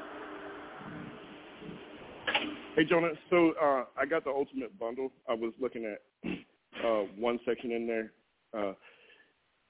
Hey, 2.77 2.85
Jonah. 2.85 3.13
So 3.31 3.53
uh, 3.63 3.85
I 3.97 4.05
got 4.05 4.25
the 4.25 4.31
ultimate 4.31 4.79
bundle. 4.79 5.13
I 5.29 5.35
was 5.35 5.53
looking 5.61 5.85
at 5.85 6.01
uh, 6.85 7.05
one 7.17 7.39
section 7.47 7.71
in 7.73 7.87
there. 7.87 8.13
Uh, 8.57 8.73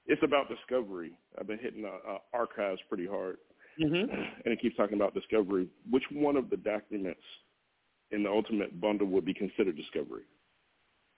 it's 0.07 0.21
about 0.23 0.49
discovery. 0.49 1.11
I've 1.39 1.47
been 1.47 1.59
hitting 1.59 1.85
uh, 1.85 2.11
uh, 2.13 2.17
archives 2.33 2.81
pretty 2.89 3.07
hard, 3.07 3.37
Mm-hmm. 3.77 4.09
and 4.09 4.53
it 4.53 4.61
keeps 4.61 4.77
talking 4.77 4.95
about 4.95 5.13
discovery. 5.13 5.67
Which 5.89 6.03
one 6.09 6.37
of 6.37 6.49
the 6.49 6.55
documents 6.55 7.19
in 8.11 8.23
the 8.23 8.29
ultimate 8.29 8.79
bundle 8.79 9.05
would 9.07 9.25
be 9.25 9.33
considered 9.33 9.75
discovery? 9.75 10.21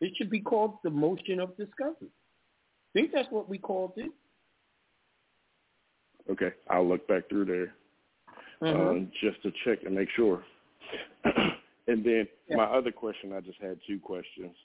It 0.01 0.13
should 0.17 0.31
be 0.31 0.39
called 0.39 0.77
the 0.83 0.89
motion 0.89 1.39
of 1.39 1.55
discovery. 1.55 2.09
I 2.09 2.93
think 2.93 3.11
that's 3.13 3.29
what 3.29 3.47
we 3.47 3.59
called 3.59 3.91
it. 3.97 4.09
Okay, 6.29 6.51
I'll 6.69 6.87
look 6.87 7.07
back 7.07 7.29
through 7.29 7.45
there 7.45 7.73
Uh-huh. 8.61 8.89
um, 8.89 9.11
just 9.21 9.41
to 9.43 9.51
check 9.63 9.83
and 9.85 9.95
make 9.95 10.09
sure. 10.15 10.43
and 11.23 12.03
then 12.03 12.27
Yeah. 12.49 12.57
my 12.57 12.65
other 12.65 12.91
question, 12.91 13.33
I 13.33 13.39
just 13.41 13.59
had 13.61 13.79
two 13.87 13.99
questions. 13.99 14.55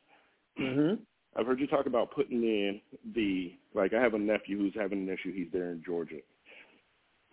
mm-hmm. 0.58 1.02
I've 1.36 1.46
heard 1.46 1.60
you 1.60 1.66
talk 1.66 1.86
about 1.86 2.10
putting 2.10 2.42
in 2.42 2.80
the 3.14 3.54
like. 3.74 3.94
I 3.94 4.00
have 4.02 4.12
a 4.12 4.18
nephew 4.18 4.58
who's 4.58 4.74
having 4.74 4.98
an 4.98 5.08
issue. 5.08 5.32
He's 5.32 5.50
there 5.50 5.70
in 5.72 5.82
Georgia. 5.82 6.18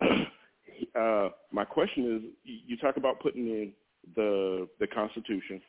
uh, 0.98 1.28
my 1.52 1.64
question 1.66 2.16
is, 2.16 2.22
you 2.66 2.78
talk 2.78 2.96
about 2.96 3.20
putting 3.20 3.46
in 3.46 3.72
the 4.16 4.66
the 4.78 4.86
Constitution. 4.86 5.60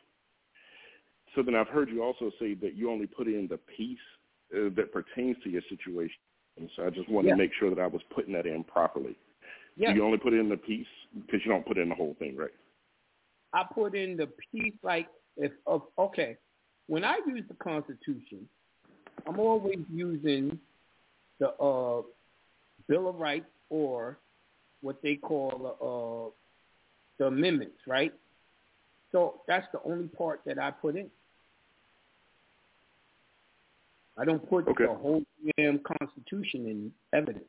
So 1.34 1.42
then 1.42 1.54
I've 1.54 1.68
heard 1.68 1.90
you 1.90 2.02
also 2.02 2.30
say 2.40 2.54
that 2.54 2.74
you 2.74 2.90
only 2.90 3.06
put 3.06 3.26
in 3.26 3.48
the 3.50 3.58
piece 3.76 3.98
uh, 4.54 4.70
that 4.76 4.92
pertains 4.92 5.36
to 5.44 5.50
your 5.50 5.62
situation. 5.68 6.16
And 6.58 6.70
so 6.76 6.86
I 6.86 6.90
just 6.90 7.08
wanted 7.08 7.28
Yeah. 7.28 7.34
to 7.34 7.38
make 7.38 7.52
sure 7.54 7.70
that 7.70 7.80
I 7.80 7.86
was 7.86 8.02
putting 8.10 8.32
that 8.34 8.46
in 8.46 8.64
properly. 8.64 9.16
Yeah. 9.76 9.90
Do 9.90 9.96
you 9.96 10.04
only 10.04 10.18
put 10.18 10.34
in 10.34 10.48
the 10.48 10.56
piece 10.56 10.86
because 11.14 11.44
you 11.44 11.50
don't 11.50 11.64
put 11.66 11.78
in 11.78 11.88
the 11.88 11.94
whole 11.94 12.14
thing, 12.14 12.36
right? 12.36 12.52
I 13.52 13.64
put 13.64 13.94
in 13.94 14.16
the 14.16 14.26
piece 14.26 14.74
like 14.82 15.08
if 15.36 15.52
of 15.66 15.82
okay. 15.98 16.36
When 16.88 17.04
I 17.04 17.20
use 17.26 17.44
the 17.48 17.54
Constitution, 17.54 18.48
I'm 19.26 19.38
always 19.38 19.78
using 19.90 20.58
the 21.38 21.50
uh, 21.54 22.02
Bill 22.88 23.08
of 23.08 23.16
Rights 23.16 23.46
or 23.70 24.18
what 24.82 25.00
they 25.02 25.16
call 25.16 25.76
uh, 25.80 26.34
the 27.18 27.26
amendments, 27.26 27.78
right? 27.86 28.12
So 29.12 29.42
that's 29.46 29.66
the 29.72 29.80
only 29.84 30.08
part 30.08 30.40
that 30.44 30.58
I 30.58 30.70
put 30.70 30.96
in. 30.96 31.10
I 34.18 34.24
don't 34.24 34.48
put 34.48 34.68
Okay. 34.68 34.84
the 34.84 34.94
whole 34.94 35.22
damn 35.56 35.80
Constitution 35.80 36.66
in 36.66 36.92
evidence. 37.12 37.44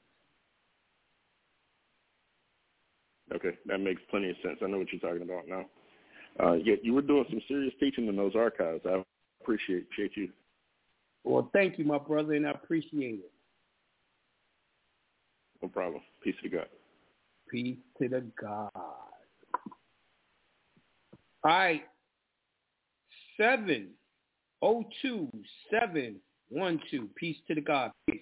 Okay, 3.33 3.57
that 3.65 3.79
makes 3.79 4.01
plenty 4.09 4.29
of 4.29 4.35
sense. 4.43 4.59
I 4.61 4.67
know 4.67 4.77
what 4.77 4.87
you're 4.91 5.01
talking 5.01 5.23
about 5.23 5.47
now. 5.47 5.65
Uh, 6.39 6.53
yeah, 6.53 6.75
you 6.81 6.93
were 6.93 7.01
doing 7.01 7.25
some 7.29 7.41
serious 7.47 7.73
teaching 7.79 8.07
in 8.07 8.15
those 8.15 8.35
archives. 8.35 8.81
I 8.85 9.03
appreciate 9.41 9.83
appreciate 9.83 10.17
you. 10.17 10.29
Well, 11.23 11.49
thank 11.53 11.79
you, 11.79 11.85
my 11.85 11.97
brother, 11.97 12.33
and 12.33 12.47
I 12.47 12.51
appreciate 12.51 13.19
it. 13.19 13.31
No 15.61 15.69
problem. 15.69 16.01
Peace 16.21 16.35
to 16.43 16.49
God. 16.49 16.67
Peace 17.49 17.77
to 18.01 18.09
the 18.09 18.23
God. 18.39 18.69
All 18.75 18.99
right. 21.43 21.83
Seven 23.37 23.89
oh 24.61 24.83
two 25.01 25.29
seven 25.71 26.17
one 26.49 26.79
two. 26.89 27.09
Peace 27.15 27.37
to 27.47 27.55
the 27.55 27.61
God. 27.61 27.91
Peace. 28.09 28.21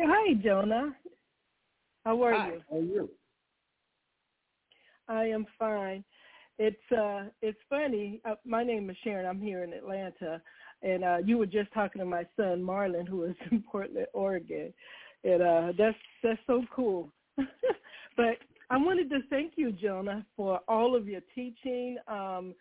Hi, 0.00 0.34
Jonah. 0.42 0.94
How 2.04 2.22
are 2.22 2.34
Hi, 2.34 2.46
you? 2.48 2.62
How 2.70 2.76
are 2.76 2.80
you? 2.80 3.10
I 5.08 5.24
am 5.26 5.46
fine. 5.58 6.04
It's 6.58 6.92
uh 6.92 7.24
it's 7.42 7.58
funny. 7.68 8.20
Uh, 8.24 8.34
my 8.44 8.62
name 8.62 8.88
is 8.90 8.96
Sharon. 9.02 9.26
I'm 9.26 9.40
here 9.40 9.64
in 9.64 9.72
Atlanta, 9.72 10.40
and 10.82 11.04
uh 11.04 11.18
you 11.24 11.38
were 11.38 11.46
just 11.46 11.72
talking 11.72 12.00
to 12.00 12.06
my 12.06 12.24
son 12.36 12.62
Marlon, 12.62 13.08
who 13.08 13.24
is 13.24 13.34
in 13.50 13.62
Portland, 13.62 14.06
Oregon, 14.12 14.72
and 15.24 15.42
uh 15.42 15.72
that's 15.76 15.96
that's 16.22 16.40
so 16.46 16.62
cool. 16.74 17.10
but 17.36 18.36
I 18.70 18.76
wanted 18.76 19.10
to 19.10 19.18
thank 19.28 19.54
you, 19.56 19.72
Jonah, 19.72 20.24
for 20.36 20.60
all 20.68 20.94
of 20.94 21.08
your 21.08 21.22
teaching. 21.34 21.96
Um, 22.06 22.54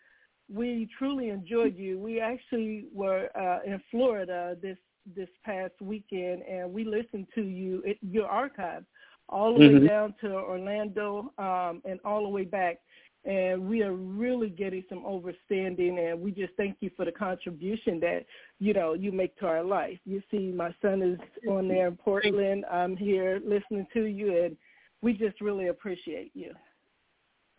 we 0.51 0.87
truly 0.97 1.29
enjoyed 1.29 1.75
you. 1.77 1.99
We 1.99 2.19
actually 2.19 2.85
were 2.93 3.29
uh, 3.35 3.59
in 3.65 3.81
Florida 3.91 4.57
this 4.61 4.77
this 5.15 5.29
past 5.43 5.73
weekend, 5.81 6.43
and 6.43 6.71
we 6.71 6.83
listened 6.83 7.27
to 7.35 7.41
you 7.41 7.81
it, 7.85 7.97
your 8.01 8.27
archive 8.27 8.85
all 9.29 9.53
the 9.53 9.59
Mhm. 9.59 9.81
way 9.81 9.87
down 9.87 10.13
to 10.21 10.33
Orlando 10.33 11.31
um, 11.37 11.81
and 11.85 11.99
all 12.03 12.23
the 12.23 12.29
way 12.29 12.43
back. 12.43 12.79
And 13.25 13.69
we 13.69 13.83
are 13.83 13.93
really 13.93 14.49
getting 14.49 14.83
some 14.89 15.03
overstanding, 15.03 15.99
and 15.99 16.21
we 16.21 16.31
just 16.31 16.53
thank 16.55 16.77
you 16.79 16.89
for 16.91 17.05
the 17.05 17.11
contribution 17.11 17.99
that 17.99 18.25
you 18.59 18.73
know 18.73 18.93
you 18.93 19.11
make 19.11 19.35
to 19.37 19.47
our 19.47 19.63
life. 19.63 19.99
You 20.05 20.21
see, 20.31 20.51
my 20.51 20.73
son 20.81 21.01
is 21.01 21.19
on 21.47 21.67
there 21.67 21.87
in 21.87 21.97
Portland. 21.97 22.65
I'm 22.71 22.95
here 22.95 23.41
listening 23.43 23.87
to 23.93 24.03
you, 24.05 24.43
and 24.43 24.57
we 25.01 25.13
just 25.13 25.41
really 25.41 25.67
appreciate 25.67 26.31
you. 26.33 26.55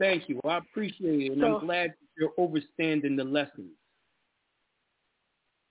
Thank 0.01 0.29
you. 0.31 0.41
I 0.45 0.57
appreciate 0.57 1.21
it, 1.21 1.33
and 1.33 1.41
So- 1.43 1.59
I'm 1.59 1.67
glad 1.67 1.95
you're 2.19 2.33
overstanding 2.39 3.17
the 3.17 3.25
lessons. 3.25 3.71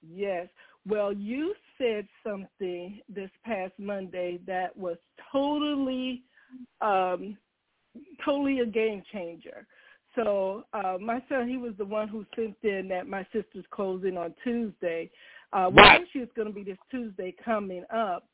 Yes. 0.02 0.48
Well, 0.88 1.12
you 1.12 1.54
said 1.78 2.08
something 2.24 3.02
this 3.10 3.30
past 3.44 3.74
Monday 3.78 4.38
that 4.46 4.76
was 4.78 4.98
totally, 5.32 6.24
um, 6.80 7.38
totally 8.24 8.60
a 8.60 8.66
game 8.66 9.02
changer. 9.12 9.68
So 10.16 10.66
uh, 10.74 10.98
my 11.00 11.22
son, 11.28 11.48
he 11.50 11.58
was 11.58 11.76
the 11.78 11.86
one 11.86 12.08
who 12.08 12.26
sent 12.36 12.56
in 12.64 12.88
that 12.90 13.08
my 13.08 13.24
sister's 13.34 13.66
closing 13.72 14.18
on 14.18 14.34
Tuesday. 14.44 15.12
Uh, 15.52 15.70
well, 15.74 15.86
Right. 15.86 16.02
actually, 16.02 16.22
it's 16.22 16.34
going 16.34 16.48
to 16.48 16.54
be 16.54 16.64
this 16.64 16.78
Tuesday 16.90 17.32
coming 17.44 17.84
up, 17.92 18.28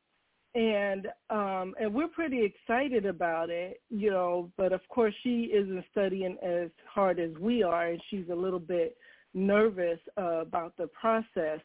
and 0.56 1.08
um, 1.30 1.76
and 1.80 1.94
we're 1.94 2.08
pretty 2.08 2.42
excited 2.44 3.06
about 3.06 3.50
it, 3.50 3.82
you 3.90 4.10
know. 4.10 4.50
But 4.58 4.72
of 4.74 4.82
course, 4.90 5.14
she 5.22 5.52
isn't 5.54 5.84
studying 5.92 6.38
as 6.42 6.70
hard 6.92 7.20
as 7.20 7.32
we 7.40 7.62
are, 7.62 7.88
and 7.88 8.02
she's 8.10 8.30
a 8.32 8.36
little 8.36 8.60
bit 8.60 8.98
nervous 9.34 10.00
uh, 10.18 10.40
about 10.42 10.76
the 10.78 10.88
process 10.88 11.60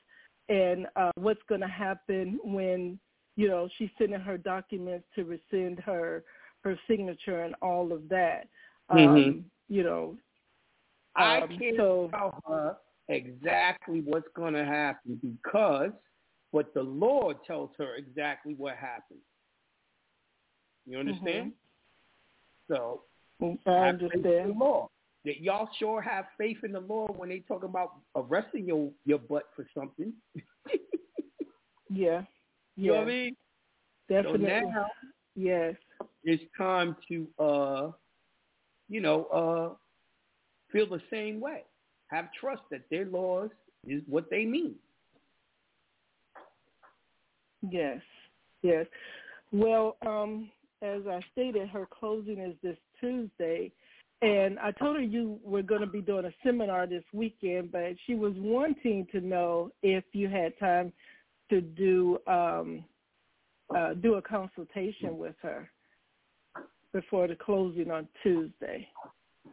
and 0.49 0.89
uh, 0.97 1.13
what's 1.15 1.43
going 1.49 1.61
to 1.61 1.69
happen 1.69 2.41
when 2.43 2.99
you 3.37 3.49
know 3.49 3.69
she's 3.79 3.91
sending 3.97 4.19
her 4.21 4.37
documents 4.37 5.07
to 5.15 5.25
rescind 5.25 5.79
her 5.79 6.25
her 6.65 6.79
signature 6.89 7.43
and 7.45 7.55
all 7.63 7.93
of 7.93 8.09
that. 8.09 8.49
Um, 8.91 8.99
Mhm. 8.99 9.45
You 9.69 9.85
know, 9.85 10.19
I 11.15 11.43
Um, 11.43 11.49
can't 11.59 11.77
so- 11.77 12.09
tell 12.11 12.43
her 12.49 12.77
exactly 13.09 14.01
what's 14.01 14.27
going 14.35 14.55
to 14.55 14.65
happen 14.65 15.15
because 15.23 15.93
but 16.53 16.73
the 16.75 16.83
Lord 16.83 17.37
tells 17.47 17.71
her 17.79 17.95
exactly 17.97 18.55
what 18.55 18.77
happened. 18.77 19.21
You 20.87 20.99
understand? 20.99 21.53
So 22.69 23.03
Mm-hmm. 23.43 23.69
I 23.69 23.87
have 23.87 23.99
faith 23.99 24.13
in 24.15 24.23
the 24.23 24.29
understand. 24.29 24.59
Lord. 24.59 24.91
That 25.25 25.41
y'all 25.41 25.69
sure 25.79 26.01
have 26.01 26.27
faith 26.39 26.59
in 26.65 26.73
the 26.73 26.81
Lord 26.81 27.17
when 27.17 27.29
they 27.29 27.41
talk 27.41 27.63
about 27.63 27.97
arresting 28.17 28.67
your 28.67 28.91
your 29.05 29.19
butt 29.19 29.45
for 29.55 29.67
something. 29.75 30.13
Yeah, 31.93 32.23
You 32.77 32.87
know 32.87 32.93
yeah, 32.93 32.99
what 33.01 33.03
I 33.03 33.11
mean? 33.11 33.37
definitely. 34.09 34.41
So 34.41 34.47
now 34.47 34.87
yes, 35.35 35.75
it's 36.23 36.45
time 36.57 36.97
to 37.09 37.27
uh 37.43 37.91
you 38.89 39.01
know, 39.01 39.25
uh 39.25 39.75
feel 40.71 40.87
the 40.89 41.03
same 41.11 41.41
way. 41.41 41.65
Have 42.07 42.29
trust 42.39 42.63
that 42.71 42.83
their 42.91 43.07
laws 43.07 43.51
is 43.87 44.03
what 44.07 44.31
they 44.31 44.45
mean. 44.45 44.77
Yes, 47.69 48.01
yes. 48.63 48.87
Well, 49.53 49.97
um, 50.07 50.51
as 50.83 51.03
I 51.09 51.21
stated, 51.33 51.69
her 51.69 51.87
closing 51.91 52.39
is 52.39 52.55
this 52.63 52.77
Tuesday, 53.01 53.73
and 54.23 54.59
I 54.59 54.71
told 54.73 54.97
her 54.97 55.03
you 55.03 55.41
were 55.43 55.63
going 55.63 55.81
to 55.81 55.87
be 55.87 56.01
doing 56.01 56.27
a 56.27 56.33
seminar 56.45 56.87
this 56.87 57.05
weekend, 57.13 57.73
but 57.73 57.93
she 58.07 58.15
was 58.15 58.35
wanting 58.37 59.07
to 59.13 59.21
know 59.21 59.73
if 59.83 60.05
you 60.13 60.29
had 60.29 60.59
time 60.59 60.93
to 61.49 61.61
do 61.61 62.19
um, 62.27 62.85
uh, 63.77 63.95
do 63.95 64.15
a 64.15 64.23
consultation 64.23 65.17
with 65.17 65.35
her 65.43 65.71
before 66.93 67.29
the 67.29 67.37
closing 67.37 67.91
on 67.91 68.09
Tuesday. 68.23 68.87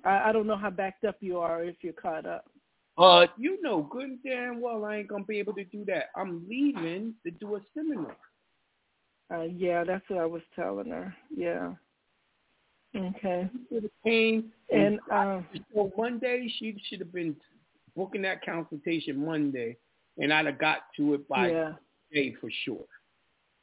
I, 0.04 0.30
I 0.30 0.32
don't 0.32 0.48
know 0.48 0.58
how 0.58 0.70
backed 0.70 1.06
up 1.06 1.18
you 1.20 1.38
are 1.38 1.64
if 1.64 1.76
you're 1.82 1.94
caught 1.94 2.26
up. 2.26 2.50
Uh, 2.98 3.28
you 3.38 3.62
know 3.62 3.84
good 3.84 4.04
and 4.04 4.20
damn 4.24 4.60
well 4.60 4.86
I 4.86 4.98
ain't 4.98 5.08
gonna 5.08 5.24
be 5.24 5.40
able 5.40 5.54
to 5.54 5.64
do 5.66 5.86
that. 5.86 6.06
I'm 6.16 6.46
leaving 6.50 7.14
to 7.24 7.32
do 7.32 7.56
a 7.56 7.62
seminar. 7.74 8.18
Uh, 9.34 9.44
yeah, 9.44 9.84
that's 9.84 10.04
what 10.10 10.20
I 10.20 10.26
was 10.26 10.42
telling 10.56 10.90
her. 10.90 11.14
Yeah. 11.36 11.74
Okay. 12.96 13.50
Came 14.04 14.52
And 14.72 15.00
uh, 15.12 15.42
so 15.74 15.92
Monday 15.98 16.52
she 16.58 16.76
should 16.90 17.00
have 17.00 17.14
been 17.14 17.36
booking 17.96 18.22
that 18.24 18.44
consultation 18.44 19.24
Monday, 19.24 19.78
and 20.18 20.34
I'd 20.34 20.46
have 20.46 20.60
got 20.60 20.80
to 20.98 21.16
it 21.16 21.28
by 21.28 21.50
yeah, 21.50 21.74
day 22.12 22.36
for 22.40 22.50
sure. 22.64 22.86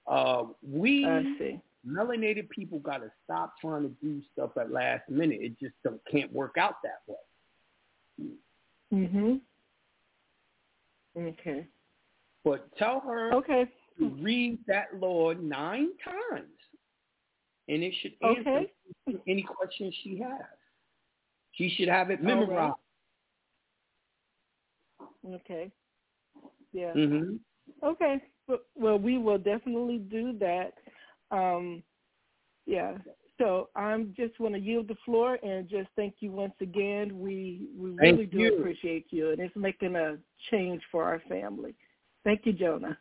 Uh, 0.07 0.45
we 0.63 1.07
I 1.07 1.23
see. 1.39 1.61
melanated 1.87 2.51
people 2.51 2.79
got 2.79 2.99
to 2.99 3.11
stop 3.25 3.55
trying 3.61 3.83
to 3.83 3.95
do 4.03 4.21
stuff 4.33 4.51
at 4.61 4.71
last 4.71 5.09
minute. 5.09 5.41
It 5.41 5.59
just 5.59 5.75
don't, 5.83 6.01
can't 6.11 6.33
work 6.33 6.57
out 6.59 6.77
that 6.83 7.01
way. 7.07 8.29
Mhm. 8.95 9.41
Okay. 11.17 11.67
But 12.45 12.75
tell 12.77 13.01
her 13.01 13.33
Okay. 13.35 13.67
to 13.99 14.09
read 14.21 14.59
that 14.67 14.95
law 14.99 15.33
nine 15.33 15.91
times, 16.05 16.51
and 17.69 17.83
it 17.83 17.93
should 18.01 18.15
answer 18.23 18.41
Okay. 18.41 18.73
any 19.27 19.43
questions 19.43 19.95
she 20.03 20.19
has. 20.19 20.47
She 21.53 21.69
should 21.71 21.89
have 21.89 22.11
it 22.11 22.21
All 22.21 22.27
right. 22.27 22.37
memorized. 22.37 22.75
Okay. 25.27 25.73
Yeah. 26.73 26.93
hmm 26.93 27.37
Okay. 27.83 28.21
Well, 28.47 28.59
well, 28.75 28.99
we 28.99 29.19
will 29.19 29.39
definitely 29.39 29.99
do 29.99 30.33
that. 30.39 30.75
Um, 31.31 31.83
yeah. 32.67 32.99
So 33.39 33.69
I'm 33.75 34.15
just 34.17 34.39
want 34.39 34.55
to 34.55 34.61
yield 34.61 34.89
the 34.89 34.97
floor 35.05 35.39
and 35.43 35.69
just 35.69 35.89
thank 35.97 36.15
you 36.21 36.31
once 36.31 36.55
again. 36.61 37.19
We 37.19 37.67
we 37.77 37.91
Thank 37.99 38.17
really 38.17 38.27
do 38.27 38.39
you. 38.39 38.59
appreciate 38.59 39.07
you, 39.11 39.31
and 39.31 39.41
it's 39.41 39.57
making 39.57 39.97
a 39.97 40.19
change 40.51 40.83
for 40.93 41.05
our 41.05 41.21
family. 41.29 41.75
Thank 42.23 42.43
you, 42.45 42.53
Jonah. 42.53 42.97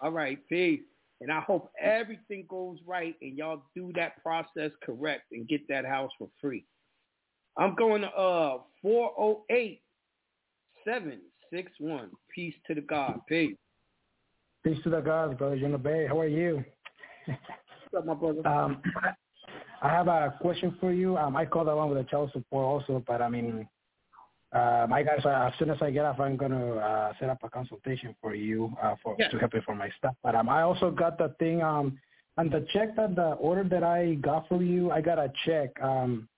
All 0.00 0.10
right, 0.10 0.38
peace. 0.48 0.80
And 1.20 1.32
I 1.32 1.40
hope 1.40 1.70
everything 1.80 2.44
goes 2.48 2.78
right 2.86 3.14
and 3.22 3.38
y'all 3.38 3.62
do 3.74 3.90
that 3.94 4.22
process 4.22 4.70
correct 4.84 5.32
and 5.32 5.48
get 5.48 5.66
that 5.68 5.86
house 5.86 6.10
for 6.18 6.28
free. 6.40 6.64
I'm 7.56 7.74
going 7.74 8.02
to 8.02 8.08
uh 8.08 8.58
408 8.82 9.80
761. 10.84 12.10
Peace 12.34 12.54
to 12.66 12.74
the 12.74 12.82
God. 12.82 13.20
Peace. 13.28 13.56
Peace 14.62 14.78
to 14.82 14.90
the 14.90 15.00
gods, 15.00 15.38
brother 15.38 15.58
Jonah 15.58 15.78
Bey. 15.78 16.06
How 16.06 16.20
are 16.20 16.28
you? 16.28 16.62
What's 17.26 17.38
up, 17.96 18.06
my 18.06 18.14
brother? 18.14 18.46
Um, 18.46 18.82
I 19.82 19.88
have 19.90 20.08
a 20.08 20.34
question 20.40 20.76
for 20.80 20.92
you. 20.92 21.16
Um, 21.16 21.36
I 21.36 21.44
called 21.46 21.68
along 21.68 21.90
with 21.90 21.98
the 21.98 22.04
child 22.10 22.30
support 22.32 22.64
also, 22.64 23.02
but 23.06 23.20
I 23.22 23.28
mean, 23.28 23.68
um, 24.52 24.92
I 24.92 25.02
guess 25.02 25.24
uh, 25.24 25.50
as 25.52 25.58
soon 25.58 25.70
as 25.70 25.78
I 25.82 25.90
get 25.90 26.04
off, 26.04 26.18
I'm 26.20 26.36
gonna 26.36 26.76
uh, 26.76 27.12
set 27.20 27.28
up 27.28 27.38
a 27.42 27.50
consultation 27.50 28.14
for 28.20 28.34
you 28.34 28.72
uh, 28.82 28.94
for 29.02 29.16
Yeah. 29.18 29.28
to 29.28 29.38
help 29.38 29.54
me 29.54 29.60
for 29.64 29.74
my 29.74 29.90
stuff. 29.98 30.14
But 30.22 30.34
um, 30.34 30.48
I 30.48 30.62
also 30.62 30.90
got 30.90 31.18
the 31.18 31.34
thing 31.38 31.62
um, 31.62 31.98
on 32.38 32.48
the 32.50 32.66
check 32.72 32.96
that 32.96 33.14
the 33.16 33.32
order 33.34 33.64
that 33.64 33.82
I 33.82 34.14
got 34.14 34.48
from 34.48 34.64
you. 34.66 34.90
I 34.90 35.00
got 35.00 35.18
a 35.18 35.30
check. 35.44 35.70
Um, 35.82 36.28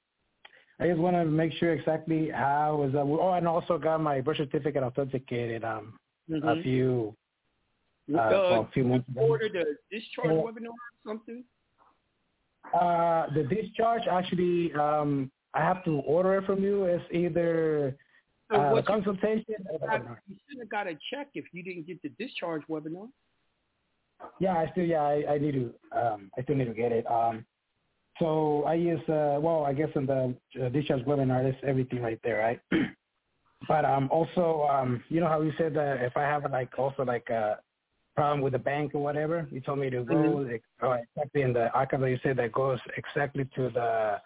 I 0.80 0.86
just 0.88 1.00
want 1.00 1.16
to 1.16 1.24
make 1.24 1.52
sure 1.54 1.72
exactly 1.72 2.30
how 2.30 2.82
is 2.84 2.92
that. 2.92 3.00
Oh, 3.00 3.32
and 3.32 3.46
also 3.48 3.78
got 3.78 4.00
my 4.00 4.20
birth 4.20 4.36
certificate 4.38 4.82
authenticated. 4.82 5.64
Um, 5.64 5.98
a 6.30 6.54
Mhm. 6.56 6.62
few 6.62 7.16
uh, 8.14 8.18
Uh, 8.18 8.62
a 8.62 8.68
few 8.72 8.84
months 8.84 9.08
ago. 9.08 9.20
order 9.20 9.48
the 9.48 9.76
discharge 9.90 10.28
Yeah. 10.30 10.40
webinar 10.42 10.68
or 10.70 10.94
something? 11.06 11.44
Uh, 12.74 13.26
the 13.34 13.44
discharge 13.44 14.02
actually, 14.10 14.72
um, 14.74 15.30
I 15.54 15.60
have 15.60 15.84
to 15.84 15.96
order 16.00 16.36
it 16.38 16.44
from 16.46 16.62
you. 16.62 16.84
It's 16.84 17.04
either 17.12 17.96
So 18.50 18.56
uh, 18.60 18.74
you- 18.76 18.82
consultation. 18.82 19.54
or 19.70 19.78
the 19.78 19.86
got- 19.86 20.00
webinar. 20.02 20.18
you 20.28 20.36
should 20.48 20.58
have 20.58 20.68
got 20.70 20.86
a 20.86 20.96
check 21.10 21.28
if 21.34 21.44
you 21.52 21.62
didn't 21.62 21.86
get 21.86 22.00
the 22.02 22.10
discharge 22.18 22.62
webinar. 22.68 23.08
Yeah, 24.40 24.54
I 24.58 24.70
still 24.72 24.84
yeah 24.84 25.02
I, 25.02 25.34
I 25.34 25.38
need 25.38 25.52
to 25.52 25.74
um 25.92 26.30
I 26.36 26.42
still 26.42 26.56
need 26.56 26.66
to 26.66 26.74
get 26.74 26.90
it. 26.92 27.06
Um, 27.10 27.44
so 28.18 28.64
I 28.64 28.74
use 28.74 29.00
uh 29.08 29.38
well 29.40 29.64
I 29.64 29.72
guess 29.72 29.90
in 29.94 30.06
the 30.06 30.34
uh, 30.62 30.68
discharge 30.70 31.04
webinar 31.04 31.42
there's 31.42 31.62
everything 31.62 32.02
right 32.02 32.18
there, 32.24 32.38
right? 32.38 32.60
but 33.68 33.84
um 33.84 34.08
also 34.10 34.66
um 34.70 35.02
you 35.08 35.20
know 35.20 35.28
how 35.28 35.40
you 35.42 35.52
said 35.56 35.72
that 35.74 36.02
if 36.02 36.16
I 36.16 36.22
have 36.22 36.50
like 36.50 36.76
also 36.78 37.04
like 37.04 37.28
a 37.30 37.58
problem 38.18 38.40
with 38.40 38.54
the 38.54 38.58
bank 38.72 38.94
or 38.94 39.02
whatever, 39.08 39.46
you 39.50 39.60
told 39.60 39.78
me 39.78 39.88
to 39.90 40.02
go 40.02 40.14
Mhm. 40.14 40.50
like, 40.50 40.64
oh, 40.82 40.92
exactly 40.92 41.42
in 41.42 41.52
the 41.52 41.66
archive 41.72 42.00
that 42.00 42.10
you 42.10 42.18
said 42.18 42.36
that 42.36 42.50
goes 42.52 42.80
exactly 42.96 43.44
to 43.56 43.62
the 43.70 44.20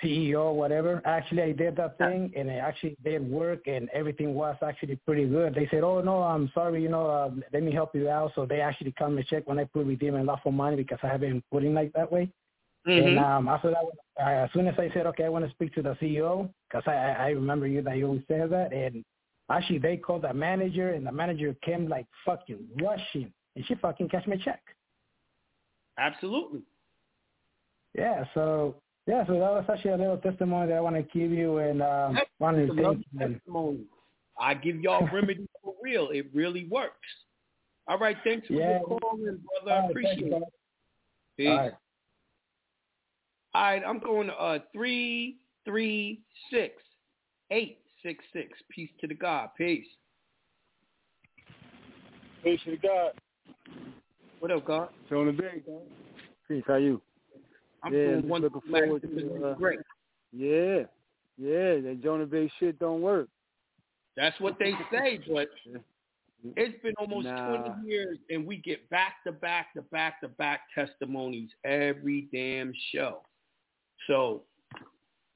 CEO 0.00 0.42
or 0.50 0.56
whatever. 0.62 1.02
Actually, 1.04 1.42
I 1.42 1.52
did 1.52 1.74
that 1.76 1.96
thing 1.98 2.32
and 2.36 2.50
it 2.50 2.60
actually 2.68 2.96
did 3.02 3.22
work 3.40 3.66
and 3.66 3.88
everything 4.00 4.34
was 4.34 4.56
actually 4.62 4.96
pretty 5.06 5.26
good. 5.26 5.54
They 5.54 5.66
said, 5.68 5.82
oh, 5.84 6.00
no, 6.00 6.22
I'm 6.22 6.48
sorry, 6.58 6.82
you 6.82 6.90
know, 6.90 7.06
uh, 7.06 7.30
let 7.52 7.62
me 7.62 7.72
help 7.72 7.94
you 7.94 8.08
out. 8.08 8.32
So 8.34 8.46
they 8.46 8.60
actually 8.60 8.92
come 8.92 9.16
and 9.16 9.26
check 9.26 9.42
when 9.48 9.58
I 9.58 9.64
put 9.64 9.86
redeem 9.86 10.14
and 10.14 10.26
lawful 10.26 10.52
money 10.52 10.76
because 10.76 11.00
I 11.02 11.08
have 11.08 11.20
been 11.20 11.42
putting 11.50 11.72
like 11.74 11.92
that 11.94 12.10
way. 12.12 12.30
And 13.08 13.18
um, 13.18 13.48
after 13.48 13.70
that, 13.70 13.84
uh, 14.24 14.44
as 14.44 14.52
soon 14.52 14.68
as 14.68 14.78
I 14.78 14.90
said, 14.94 15.06
okay, 15.06 15.24
I 15.24 15.28
want 15.28 15.44
to 15.44 15.50
speak 15.56 15.74
to 15.74 15.82
the 15.82 15.94
CEO, 16.00 16.48
because 16.68 16.84
I, 16.86 16.94
I 16.94 17.10
I 17.26 17.28
remember 17.30 17.66
you 17.66 17.82
that 17.82 17.96
you 17.96 18.06
always 18.06 18.22
say 18.28 18.40
that, 18.46 18.72
and 18.72 19.04
actually 19.50 19.78
they 19.78 19.96
called 19.96 20.22
the 20.22 20.34
manager, 20.34 20.90
and 20.90 21.06
the 21.06 21.12
manager 21.12 21.54
came 21.64 21.88
like 21.88 22.06
fucking 22.24 22.58
rushing, 22.80 23.32
and 23.54 23.66
she 23.66 23.74
fucking 23.76 24.08
cashed 24.08 24.28
me 24.28 24.36
a 24.36 24.38
check. 24.38 24.62
Absolutely. 25.98 26.62
Yeah, 27.94 28.24
so 28.34 28.76
yeah, 29.06 29.24
so 29.26 29.32
that 29.34 29.40
was 29.40 29.64
actually 29.72 29.92
a 29.92 29.96
little 29.96 30.18
testimony 30.18 30.68
that 30.68 30.76
I 30.76 30.80
want 30.80 30.96
to 30.96 31.02
give 31.02 31.30
you, 31.30 31.58
and 31.58 31.82
um, 31.82 32.18
wanted 32.38 32.66
to 32.68 32.82
thank 32.82 33.06
you. 33.12 33.18
testimony. 33.18 33.80
I 34.38 34.52
give 34.54 34.80
y'all 34.80 35.08
remedy 35.12 35.48
for 35.62 35.74
real. 35.82 36.10
It 36.10 36.26
really 36.34 36.66
works. 36.66 36.96
All 37.88 37.98
right, 37.98 38.16
thanks 38.24 38.46
for 38.48 38.54
Yeah. 38.54 38.80
your 38.80 38.98
call, 38.98 39.16
in, 39.20 39.24
brother. 39.24 39.40
I 39.66 39.68
right, 39.68 39.80
thank 39.82 39.90
appreciate 39.90 40.32
it. 40.32 40.42
Peace. 41.38 41.48
All 41.48 41.56
right. 41.56 41.72
All 43.54 43.62
right, 43.62 43.82
I'm 43.86 43.98
going 44.00 44.26
to 44.26 44.34
uh 44.34 44.58
three 44.74 45.38
three 45.64 46.20
six 46.50 46.82
eight 47.50 47.78
six 48.06 48.24
six. 48.32 48.58
Peace 48.70 48.90
to 49.00 49.08
the 49.08 49.14
God. 49.14 49.50
Peace. 49.58 49.86
Peace 52.44 52.60
to 52.64 52.76
God. 52.76 53.12
What 54.38 54.52
up, 54.52 54.64
God? 54.64 54.90
Jonah 55.10 55.32
Big. 55.32 55.64
Peace. 56.46 56.62
How 56.66 56.76
you? 56.76 57.02
I'm 57.82 57.92
yeah, 57.92 58.04
doing 58.04 58.16
just 58.20 58.28
one 58.28 58.42
looking 58.42 58.60
forward 58.70 59.02
to 59.02 59.44
uh, 59.44 59.54
great. 59.54 59.80
Yeah, 60.32 60.84
yeah. 61.36 61.80
That 61.80 62.00
Jonah 62.02 62.26
Big 62.26 62.48
shit 62.60 62.78
don't 62.78 63.02
work. 63.02 63.28
That's 64.16 64.38
what 64.40 64.56
they 64.58 64.72
say, 64.92 65.18
but 65.30 65.48
it's 66.56 66.80
been 66.82 66.94
almost 66.98 67.26
Nah. 67.26 67.64
20 67.64 67.88
years, 67.88 68.18
and 68.30 68.46
we 68.46 68.56
get 68.58 68.88
back 68.88 69.24
to 69.26 69.32
back 69.32 69.74
to 69.74 69.82
back 69.82 70.20
to 70.20 70.28
back 70.28 70.60
testimonies 70.74 71.50
every 71.64 72.28
damn 72.32 72.72
show. 72.92 73.22
So 74.06 74.42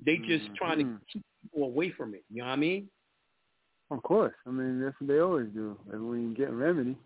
they 0.05 0.19
just 0.19 0.55
trying 0.55 0.79
to 0.79 0.85
keep 1.13 1.23
people 1.23 1.30
away 1.57 1.91
from 1.91 2.15
it. 2.15 2.25
You 2.31 2.39
know 2.39 2.47
what 2.49 2.53
I 2.53 2.57
mean? 2.57 2.89
Of 3.91 4.03
course. 4.03 4.35
I 4.47 4.51
mean, 4.51 4.81
that's 4.81 4.95
what 5.01 5.09
they 5.09 5.19
always 5.21 5.49
do. 5.53 5.77
And 5.93 6.09
when 6.09 6.23
you 6.29 6.35
get 6.35 6.53
remedy, 6.53 6.97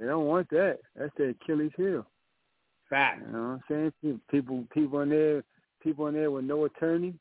they 0.00 0.06
don't 0.06 0.26
want 0.26 0.48
that. 0.50 0.78
That's 0.96 1.12
their 1.16 1.30
Achilles 1.30 1.72
heel. 1.76 2.06
Fact. 2.90 3.22
You 3.26 3.32
know 3.32 3.58
what 3.68 3.76
I'm 3.78 3.92
saying? 4.02 4.20
People, 4.30 4.64
people 4.72 5.00
in 5.00 5.10
there, 5.10 5.44
people 5.82 6.08
in 6.08 6.14
there 6.14 6.30
with 6.30 6.44
no 6.44 6.64
attorney, 6.64 7.14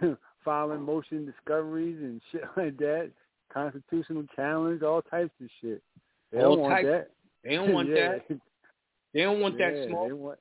filing 0.44 0.82
motion 0.82 1.24
discoveries 1.24 1.98
and 2.00 2.20
shit 2.32 2.42
like 2.56 2.76
that, 2.78 3.10
constitutional 3.52 4.24
challenge, 4.34 4.82
all 4.82 5.02
types 5.02 5.32
of 5.40 5.48
shit. 5.60 5.82
They 6.32 6.38
All 6.38 6.56
don't 6.56 6.60
want 6.60 6.74
types. 6.74 6.86
that. 6.86 7.10
They 7.44 7.54
don't 7.54 7.72
want 7.72 7.88
Yeah. 7.94 8.18
that. 8.28 8.38
They 9.14 9.22
don't 9.22 9.40
want 9.40 9.58
Yeah, 9.58 9.70
that 9.70 9.88
smoke. 9.88 10.08
They 10.08 10.12
want, 10.14 10.38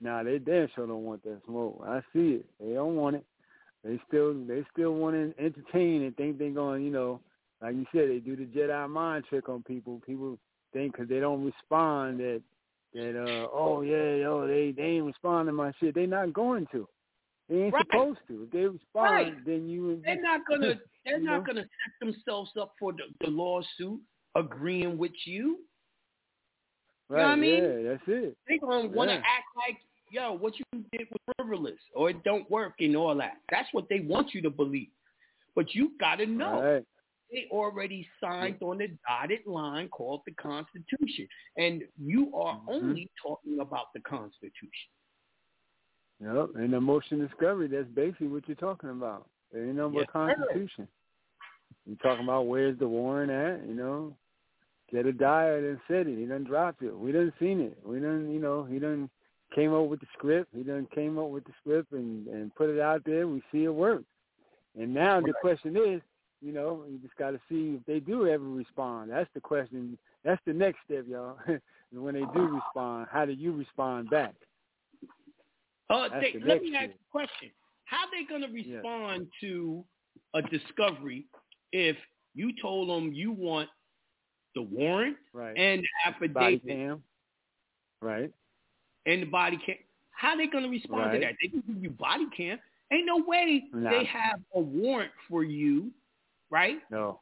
nah, 0.00 0.22
they 0.22 0.38
damn 0.38 0.68
sure 0.74 0.86
don't 0.86 1.04
want 1.04 1.22
that 1.22 1.40
smoke. 1.46 1.82
I 1.86 2.00
see 2.12 2.34
it. 2.40 2.46
They 2.60 2.74
don't 2.74 2.96
want 2.96 3.16
it. 3.16 3.24
They 3.84 3.98
still, 4.08 4.34
they 4.34 4.64
still 4.72 4.94
want 4.94 5.16
to 5.16 5.42
entertain 5.42 6.02
and 6.02 6.16
think 6.16 6.38
they're 6.38 6.50
going. 6.50 6.84
You 6.84 6.90
know, 6.90 7.20
like 7.62 7.74
you 7.74 7.86
said, 7.92 8.10
they 8.10 8.18
do 8.18 8.36
the 8.36 8.44
Jedi 8.44 8.88
mind 8.90 9.24
trick 9.28 9.48
on 9.48 9.62
people. 9.62 10.00
People 10.06 10.38
think 10.72 10.92
because 10.92 11.08
they 11.08 11.20
don't 11.20 11.44
respond 11.44 12.20
that 12.20 12.42
that 12.92 13.16
uh 13.16 13.46
oh 13.52 13.82
yeah 13.82 14.16
yo 14.16 14.46
they 14.48 14.72
they 14.72 14.82
ain't 14.82 15.06
respond 15.06 15.46
to 15.46 15.52
my 15.52 15.72
shit. 15.80 15.94
They 15.94 16.06
not 16.06 16.32
going 16.32 16.66
to. 16.72 16.88
They 17.48 17.62
ain't 17.64 17.74
Right. 17.74 17.86
supposed 17.86 18.18
to. 18.28 18.44
If 18.44 18.50
they 18.50 18.66
respond, 18.66 19.12
Right. 19.12 19.44
then 19.44 19.68
you. 19.68 20.00
They're 20.04 20.22
not 20.22 20.42
gonna. 20.48 20.74
They're 21.04 21.20
not 21.20 21.38
know? 21.38 21.44
gonna 21.44 21.62
set 21.62 22.06
themselves 22.06 22.50
up 22.60 22.74
for 22.78 22.92
the, 22.92 23.04
the 23.20 23.30
lawsuit 23.30 24.00
agreeing 24.36 24.98
with 24.98 25.12
you. 25.24 25.58
Right. 27.08 27.22
know 27.22 27.28
what 27.28 27.32
I 27.32 27.36
mean? 27.36 27.62
Yeah, 27.64 27.90
that's 27.90 28.02
it. 28.06 28.36
They 28.48 28.58
gonna 28.58 28.88
want 28.88 29.10
to 29.10 29.14
Yeah. 29.14 29.20
act 29.20 29.48
like, 29.56 29.78
yo, 30.10 30.32
what 30.32 30.54
you 30.58 30.64
did 30.92 31.06
was 31.10 31.34
frivolous 31.36 31.78
or 31.94 32.10
it 32.10 32.22
don't 32.24 32.50
work 32.50 32.74
and 32.80 32.96
all 32.96 33.14
that. 33.16 33.38
That's 33.50 33.68
what 33.72 33.88
they 33.88 34.00
want 34.00 34.34
you 34.34 34.42
to 34.42 34.50
believe. 34.50 34.88
But 35.54 35.74
you 35.74 35.92
gotta 35.98 36.26
know 36.26 36.62
Right. 36.62 36.84
they 37.30 37.46
already 37.50 38.06
signed 38.20 38.62
on 38.62 38.78
the 38.78 38.88
dotted 39.08 39.46
line 39.46 39.88
called 39.88 40.22
the 40.26 40.32
Constitution, 40.32 41.28
and 41.56 41.82
you 41.98 42.34
are 42.34 42.56
Mm-hmm. 42.56 42.70
only 42.70 43.10
talking 43.22 43.60
about 43.60 43.92
the 43.94 44.00
Constitution. 44.00 44.90
Yep. 46.22 46.50
And 46.56 46.72
the 46.72 46.80
motion 46.80 47.18
discovery, 47.26 47.66
that's 47.68 47.88
basically 47.88 48.28
what 48.28 48.46
you're 48.46 48.56
talking 48.56 48.90
about. 48.90 49.28
There 49.52 49.64
ain't 49.64 49.76
no 49.76 49.88
but 49.88 50.00
Yes, 50.00 50.08
sir. 50.12 50.34
Constitution. 50.36 50.88
You're 51.86 51.96
talking 51.96 52.24
about 52.24 52.46
where's 52.46 52.78
the 52.78 52.86
warrant 52.88 53.30
at, 53.32 53.66
you 53.66 53.74
know. 53.74 54.14
Get 54.92 55.06
a 55.06 55.12
diet 55.12 55.62
and 55.64 55.78
said 55.88 56.08
it. 56.08 56.18
He 56.18 56.26
done 56.26 56.44
dropped 56.44 56.82
it. 56.82 56.96
We 56.96 57.12
done 57.12 57.32
seen 57.38 57.60
it. 57.60 57.78
We 57.84 58.00
done, 58.00 58.30
you 58.30 58.40
know, 58.40 58.64
he 58.64 58.78
done 58.78 59.08
came 59.54 59.74
up 59.74 59.86
with 59.86 60.00
the 60.00 60.06
script. 60.12 60.48
He 60.54 60.62
done 60.62 60.86
came 60.94 61.18
up 61.18 61.28
with 61.28 61.44
the 61.44 61.52
script 61.60 61.92
and, 61.92 62.26
and 62.28 62.54
put 62.54 62.70
it 62.70 62.80
out 62.80 63.02
there. 63.04 63.26
We 63.26 63.42
see 63.52 63.64
it 63.64 63.74
work. 63.74 64.02
And 64.78 64.94
now 64.94 65.20
the 65.20 65.32
question 65.40 65.76
is, 65.76 66.00
you 66.40 66.52
know, 66.52 66.84
you 66.88 66.98
just 66.98 67.16
got 67.16 67.32
to 67.32 67.40
see 67.48 67.78
if 67.78 67.84
they 67.86 68.00
do 68.00 68.26
ever 68.26 68.44
respond. 68.44 69.10
That's 69.10 69.28
the 69.34 69.40
question. 69.40 69.98
That's 70.24 70.40
the 70.46 70.52
next 70.52 70.78
step, 70.84 71.04
y'all. 71.08 71.36
when 71.92 72.14
they 72.14 72.24
do 72.34 72.40
respond, 72.40 73.08
how 73.10 73.24
do 73.26 73.32
you 73.32 73.52
respond 73.52 74.10
back? 74.10 74.34
Uh, 75.90 76.08
they, 76.20 76.38
the 76.38 76.46
let 76.46 76.62
me 76.62 76.74
ask 76.76 76.90
a 76.90 77.10
question. 77.10 77.50
How 77.84 78.04
they 78.12 78.24
going 78.24 78.42
to 78.42 78.48
respond 78.48 79.26
to 79.40 79.84
a 80.34 80.42
discovery 80.42 81.26
if 81.72 81.96
you 82.34 82.52
told 82.62 82.88
them 82.88 83.12
you 83.12 83.32
want 83.32 83.68
the 84.54 84.62
warrant 84.62 85.16
Right. 85.32 85.56
and 85.56 85.82
the 85.82 86.08
affidavit. 86.08 87.00
Right. 88.00 88.30
And 89.06 89.22
the 89.22 89.26
body 89.26 89.58
cam? 89.64 89.76
How 90.10 90.36
they 90.36 90.46
going 90.46 90.64
to 90.64 90.70
respond 90.70 91.12
Right. 91.12 91.12
to 91.14 91.20
that? 91.20 91.34
They 91.40 91.48
can 91.48 91.62
give 91.66 91.82
you 91.82 91.90
body 91.90 92.26
cam. 92.36 92.58
Ain't 92.92 93.06
no 93.06 93.18
way 93.18 93.68
Nah. 93.72 93.90
they 93.90 94.04
have 94.04 94.40
a 94.54 94.60
warrant 94.60 95.12
for 95.28 95.44
you, 95.44 95.92
right? 96.50 96.78
No. 96.90 97.20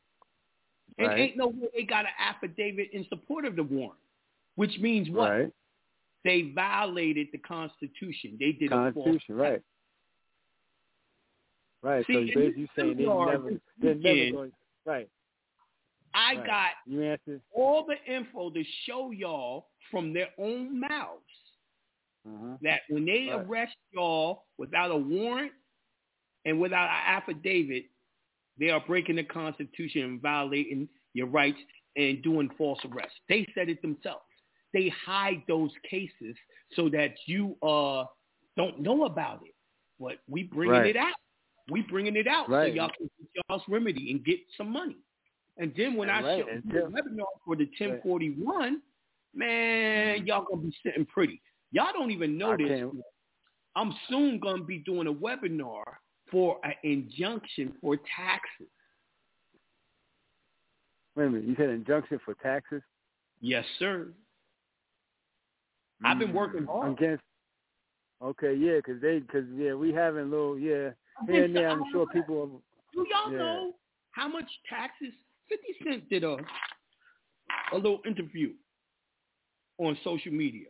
And 0.97 1.09
Right. 1.09 1.21
ain't 1.21 1.37
no 1.37 1.49
way 1.49 1.69
they 1.75 1.83
got 1.85 2.07
an 2.07 2.13
affidavit 2.19 2.91
in 2.91 3.05
support 3.09 3.45
of 3.45 3.55
the 3.55 3.63
warrant, 3.63 4.01
which 4.57 4.79
means 4.79 5.11
what? 5.11 5.31
Right. 5.31 5.53
They 6.25 6.43
violated 6.51 7.29
the 7.31 7.39
Constitution. 7.39 8.37
They 8.41 8.53
did 8.53 8.73
a 8.73 8.93
false 8.93 8.95
Constitution, 8.95 9.37
right. 9.37 9.63
Right. 11.83 12.05
See, 12.07 12.13
so 12.13 12.19
in 12.19 12.27
basically 12.27 12.49
this 12.49 12.59
you 12.59 12.69
saying 12.75 12.97
they 12.97 13.05
never 13.05 13.61
they're 13.81 13.95
never 13.95 14.31
going 14.33 14.53
right. 14.85 15.09
I 16.15 16.35
right. 16.35 16.47
got 16.47 16.71
You 16.87 17.41
all 17.55 17.85
the 17.87 18.03
info 18.13 18.51
to 18.51 18.65
show 18.85 19.13
y'all 19.13 19.69
from 19.91 20.13
their 20.13 20.29
own 20.39 20.81
mouths 20.81 21.23
uh-huh. 22.29 22.57
that 22.63 22.83
when 22.89 23.05
they 23.05 23.29
Right. 23.29 23.47
arrest 23.47 23.77
y'all 23.93 24.45
without 24.59 24.91
a 24.91 24.97
warrant 24.97 25.53
and 26.45 26.61
without 26.61 26.89
an 26.89 27.03
affidavit, 27.07 27.87
they 28.59 28.71
are 28.71 28.81
breaking 28.81 29.17
the 29.17 29.25
Constitution 29.25 30.03
and 30.03 30.21
violating 30.21 30.89
your 31.15 31.27
rights 31.27 31.59
and 31.97 32.23
doing 32.23 32.49
false 32.51 32.79
arrests. 32.85 33.19
They 33.29 33.47
said 33.55 33.69
it 33.69 33.81
themselves. 33.83 34.23
They 34.73 34.89
hide 34.89 35.43
those 35.49 35.71
cases 35.89 36.37
so 36.75 36.89
that 36.91 37.15
you 37.27 37.57
uh 37.63 38.05
don't 38.57 38.81
know 38.81 39.05
about 39.05 39.43
it. 39.47 39.55
But 40.01 40.19
we 40.29 40.43
bringing 40.45 40.73
Right. 40.81 40.87
it 40.87 40.97
out. 40.97 41.15
We 41.71 41.83
bringing 41.83 42.17
it 42.17 42.27
out 42.27 42.49
Right. 42.49 42.69
so 42.71 42.75
y'all 42.75 42.91
can 42.97 43.11
get 43.19 43.45
y'all's 43.49 43.63
remedy 43.69 44.11
and 44.11 44.25
get 44.25 44.41
some 44.57 44.71
money. 44.71 44.97
And 45.59 45.75
then 45.75 45.95
when 45.95 46.09
I 46.09 46.23
Right. 46.23 46.45
show 46.45 46.51
you 46.51 46.61
the 46.63 46.91
webinar 46.91 47.27
for 47.45 47.57
the 47.57 47.67
1041, 47.67 48.83
man, 49.35 50.27
y'all 50.27 50.45
gonna 50.45 50.63
be 50.63 50.77
sitting 50.83 51.07
pretty. 51.07 51.41
Y'all 51.71 51.93
don't 51.93 52.11
even 52.11 52.39
know 52.39 52.53
I 52.53 52.57
this. 52.57 52.69
can't- 52.69 53.03
I'm 53.77 53.93
soon 54.09 54.41
gonna 54.41 54.65
be 54.65 54.79
doing 54.79 55.07
a 55.07 55.13
webinar 55.13 55.85
for 56.31 56.59
an 56.65 56.75
injunction 56.83 57.73
for 57.81 57.97
taxes. 57.97 58.69
Wait 61.15 61.27
a 61.27 61.31
minute, 61.31 61.47
you 61.49 61.55
said 61.57 61.71
injunction 61.71 62.19
for 62.25 62.35
taxes? 62.35 62.83
Yes, 63.41 63.65
sir. 63.79 64.13
I've 66.05 66.19
been 66.19 66.31
mm. 66.31 66.35
working 66.35 66.65
hard. 66.65 66.93
Against 66.93 67.23
Okay, 68.21 68.55
yeah, 68.55 68.81
cause 68.81 68.97
they, 69.01 69.21
cause 69.21 69.45
yeah, 69.55 69.75
we 69.75 69.93
having 69.93 70.23
a 70.23 70.29
little, 70.29 70.59
yeah, 70.59 70.91
here 71.29 71.45
and 71.45 71.55
there. 71.55 71.69
I'm 71.69 71.85
sure 71.93 72.05
people. 72.13 72.63
Do 72.93 73.07
y'all 73.09 73.31
yeah. 73.31 73.39
know 73.39 73.73
how 74.11 74.27
much 74.27 74.47
taxes? 74.69 75.13
Fifty 75.49 75.77
Cent 75.85 76.09
did 76.11 76.25
a 76.25 76.37
a 77.73 77.77
little 77.77 78.01
interview 78.05 78.53
on 79.79 79.97
social 80.03 80.33
media. 80.33 80.67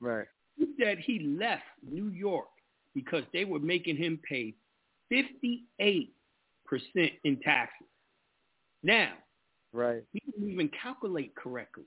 Right. 0.00 0.26
He 0.56 0.66
said 0.80 0.98
he 0.98 1.36
left 1.38 1.62
New 1.88 2.08
York 2.08 2.46
because 2.94 3.24
they 3.32 3.44
were 3.44 3.58
making 3.58 3.96
him 3.96 4.20
pay 4.28 4.54
fifty 5.08 5.64
eight 5.80 6.14
percent 6.64 7.12
in 7.24 7.40
taxes. 7.40 7.86
Now, 8.82 9.12
right, 9.72 10.02
he 10.12 10.20
didn't 10.30 10.50
even 10.50 10.70
calculate 10.80 11.34
correctly. 11.34 11.84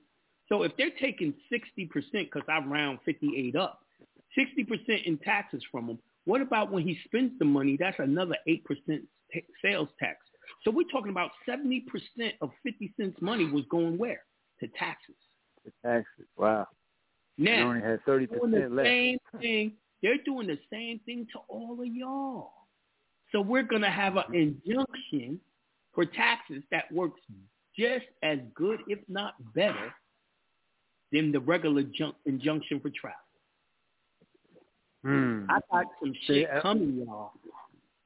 So 0.48 0.62
if 0.62 0.72
they're 0.76 0.90
taking 1.00 1.34
sixty 1.50 1.86
percent, 1.86 2.30
because 2.32 2.42
I 2.48 2.58
round 2.58 2.98
fifty 3.04 3.32
eight 3.36 3.56
up, 3.56 3.80
sixty 4.36 4.64
percent 4.64 5.06
in 5.06 5.18
taxes 5.18 5.62
from 5.70 5.88
him. 5.88 5.98
What 6.24 6.42
about 6.42 6.70
when 6.70 6.82
he 6.82 6.98
spends 7.06 7.38
the 7.38 7.44
money? 7.46 7.76
That's 7.78 7.98
another 7.98 8.36
eight 8.46 8.64
percent 8.64 9.02
sales 9.62 9.88
tax. 9.98 10.18
So 10.64 10.70
we're 10.70 10.88
talking 10.92 11.10
about 11.10 11.30
seventy 11.46 11.80
percent 11.80 12.34
of 12.40 12.50
Fifty 12.62 12.92
Cent's 12.98 13.20
money 13.22 13.50
was 13.50 13.64
going 13.70 13.96
where? 13.96 14.22
To 14.60 14.68
taxes. 14.78 15.14
To 15.64 15.72
taxes. 15.82 16.26
Wow. 16.36 16.66
Now 17.38 17.56
they 17.56 17.62
only 17.62 17.80
had 17.80 18.04
thirty 18.04 18.26
percent 18.26 18.74
left. 18.74 18.86
Same 18.86 19.18
thing. 19.40 19.72
They're 20.02 20.18
doing 20.24 20.46
the 20.48 20.58
same 20.70 20.98
thing 21.06 21.26
to 21.32 21.38
all 21.48 21.78
of 21.80 21.86
y'all. 21.86 22.50
So 23.32 23.40
we're 23.40 23.62
gonna 23.62 23.90
have 23.90 24.16
an 24.16 24.34
injunction 24.34 25.40
for 25.94 26.04
taxes 26.04 26.62
that 26.70 26.90
works 26.92 27.20
just 27.78 28.06
as 28.22 28.38
good, 28.54 28.80
if 28.88 28.98
not 29.08 29.34
better, 29.54 29.92
than 31.12 31.30
the 31.32 31.40
regular 31.40 31.82
jun- 31.84 32.14
injunction 32.26 32.80
for 32.80 32.90
travel. 32.90 33.18
Hmm. 35.04 35.44
I 35.48 35.60
got 35.70 35.86
some 36.00 36.12
shit 36.26 36.48
Yeah. 36.48 36.60
coming, 36.60 36.96
y'all. 37.06 37.32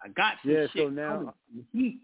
I 0.05 0.09
got 0.09 0.35
some 0.43 0.51
Yeah, 0.51 0.67
shit 0.67 0.83
so 0.87 0.89
now- 0.91 1.17
coming. 1.19 1.33
the 1.55 1.65
heat. 1.79 2.01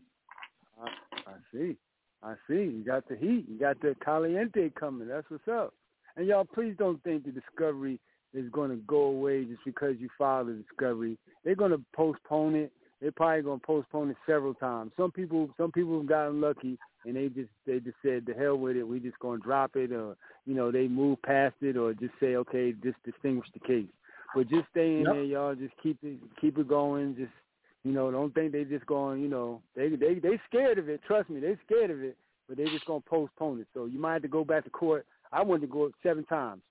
I, 0.80 0.88
I 1.26 1.34
see. 1.52 1.76
I 2.22 2.34
see. 2.48 2.54
You 2.64 2.84
got 2.84 3.06
the 3.08 3.16
heat. 3.16 3.46
You 3.48 3.58
got 3.58 3.80
the 3.80 3.94
caliente 4.02 4.70
coming. 4.70 5.08
That's 5.08 5.28
what's 5.30 5.46
up. 5.48 5.74
And 6.18 6.26
y'all, 6.26 6.44
please 6.44 6.74
don't 6.78 7.02
think 7.02 7.24
the 7.24 7.30
discovery 7.30 7.98
is 8.34 8.50
going 8.50 8.70
to 8.70 8.76
go 8.86 9.04
away 9.04 9.44
just 9.44 9.64
because 9.64 9.94
you 9.98 10.10
filed 10.18 10.48
a 10.48 10.54
discovery. 10.54 11.16
They're 11.44 11.54
going 11.54 11.70
to 11.70 11.80
postpone 11.94 12.54
it. 12.56 12.72
They're 13.00 13.12
probably 13.12 13.42
going 13.42 13.60
to 13.60 13.66
postpone 13.66 14.10
it 14.10 14.16
several 14.26 14.52
times. 14.52 14.92
Some 14.98 15.12
people, 15.12 15.48
some 15.56 15.72
people 15.72 15.96
have 15.98 16.08
gotten 16.08 16.40
lucky 16.40 16.76
and 17.08 17.16
they 17.16 17.28
just 17.28 17.50
they 17.66 17.80
just 17.80 17.96
said 18.02 18.24
the 18.26 18.34
hell 18.34 18.56
with 18.56 18.76
it. 18.76 18.82
We 18.82 19.00
just 19.00 19.18
going 19.18 19.40
to 19.40 19.44
drop 19.44 19.76
it, 19.76 19.92
or 19.92 20.16
you 20.46 20.54
know 20.54 20.70
they 20.70 20.88
move 20.88 21.20
past 21.22 21.54
it, 21.60 21.76
or 21.76 21.94
just 21.94 22.12
say 22.20 22.36
okay, 22.36 22.74
just 22.82 22.96
distinguish 23.04 23.48
the 23.54 23.60
case. 23.60 23.88
But 24.34 24.48
just 24.48 24.68
stay 24.70 24.96
in 24.98 25.04
Yep. 25.04 25.14
there, 25.14 25.24
y'all. 25.24 25.54
Just 25.54 25.74
keep 25.82 25.98
it 26.02 26.18
keep 26.40 26.58
it 26.58 26.68
going. 26.68 27.16
Just 27.16 27.32
you 27.84 27.92
know, 27.92 28.10
don't 28.10 28.34
think 28.34 28.52
they 28.52 28.64
just 28.64 28.86
going. 28.86 29.22
You 29.22 29.28
know, 29.28 29.62
they 29.74 29.88
they 29.90 30.14
they 30.14 30.40
scared 30.48 30.78
of 30.78 30.88
it. 30.88 31.00
Trust 31.06 31.30
me, 31.30 31.40
they 31.40 31.56
scared 31.64 31.90
of 31.90 32.02
it. 32.02 32.16
But 32.48 32.56
they 32.56 32.68
just 32.68 32.84
gonna 32.84 33.00
postpone 33.00 33.60
it. 33.60 33.68
So 33.74 33.86
you 33.86 33.98
might 33.98 34.14
have 34.14 34.22
to 34.22 34.28
go 34.28 34.44
back 34.44 34.64
to 34.64 34.70
court. 34.70 35.06
I 35.32 35.42
wanted 35.42 35.62
to 35.62 35.66
go 35.72 35.90
seven 36.02 36.24
times. 36.24 36.62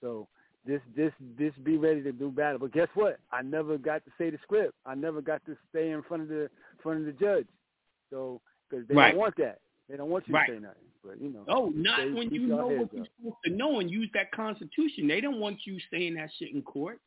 So 0.00 0.28
just 0.66 0.84
just 0.96 1.14
just 1.38 1.62
be 1.64 1.76
ready 1.76 2.02
to 2.02 2.12
do 2.12 2.30
battle. 2.30 2.58
But 2.58 2.72
guess 2.72 2.88
what? 2.94 3.18
I 3.32 3.42
never 3.42 3.78
got 3.78 4.04
to 4.04 4.10
say 4.18 4.30
the 4.30 4.38
script. 4.42 4.74
I 4.86 4.94
never 4.94 5.20
got 5.20 5.44
to 5.46 5.56
stay 5.70 5.90
in 5.90 6.02
front 6.02 6.22
of 6.24 6.28
the 6.28 6.48
front 6.82 7.00
of 7.00 7.06
the 7.06 7.12
judge. 7.12 7.46
So 8.10 8.40
because 8.68 8.86
they 8.88 8.94
Right. 8.94 9.10
don't 9.12 9.18
want 9.18 9.36
that. 9.36 9.58
They 9.88 9.96
don't 9.96 10.10
want 10.10 10.26
you 10.28 10.34
Right. 10.34 10.46
to 10.46 10.54
say 10.54 10.58
nothing. 10.60 10.82
But 11.04 11.20
you 11.20 11.30
know. 11.30 11.44
Oh, 11.48 11.72
not 11.74 12.12
when 12.12 12.30
you 12.30 12.46
know 12.46 12.68
what 12.68 12.92
you're 12.92 13.06
supposed 13.16 13.36
to 13.44 13.50
know 13.50 13.80
and 13.80 13.90
use 13.90 14.10
that 14.14 14.30
Constitution. 14.32 15.08
They 15.08 15.20
don't 15.20 15.40
want 15.40 15.66
you 15.66 15.78
saying 15.90 16.14
that 16.14 16.30
shit 16.38 16.52
in 16.54 16.62
court. 16.62 17.00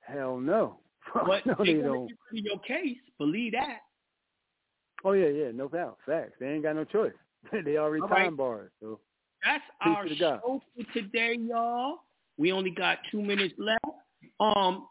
Hell 0.00 0.38
no. 0.38 0.80
But 1.26 1.44
no, 1.46 1.54
they 1.58 1.74
they 1.74 1.78
want 1.80 1.84
don't. 1.84 2.08
to 2.08 2.14
get 2.40 2.44
your 2.44 2.58
case. 2.60 2.98
Believe 3.18 3.52
that. 3.52 3.80
Oh 5.04 5.12
yeah, 5.12 5.28
yeah, 5.28 5.50
no 5.52 5.66
doubt. 5.66 5.98
Facts. 6.06 6.34
They 6.38 6.48
ain't 6.52 6.62
got 6.62 6.76
no 6.76 6.84
choice. 6.84 7.14
they 7.64 7.78
already 7.78 8.02
All 8.02 8.08
right. 8.08 8.24
time 8.24 8.36
barred. 8.36 8.70
So 8.80 9.00
That's 9.44 9.64
Peace 9.82 10.20
our 10.20 10.38
show 10.38 10.62
for 10.76 10.92
today, 10.92 11.36
y'all. 11.40 12.00
We 12.36 12.52
only 12.52 12.70
got 12.70 12.98
two 13.10 13.22
minutes 13.22 13.54
left. 13.58 13.84
Um, 14.38 14.86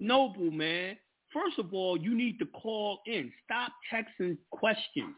Noble, 0.00 0.50
man. 0.50 0.96
First 1.32 1.58
of 1.58 1.74
all, 1.74 1.96
you 1.96 2.16
need 2.16 2.38
to 2.38 2.46
call 2.46 3.00
in. 3.06 3.32
Stop 3.44 3.72
texting 3.92 4.36
questions. 4.50 5.14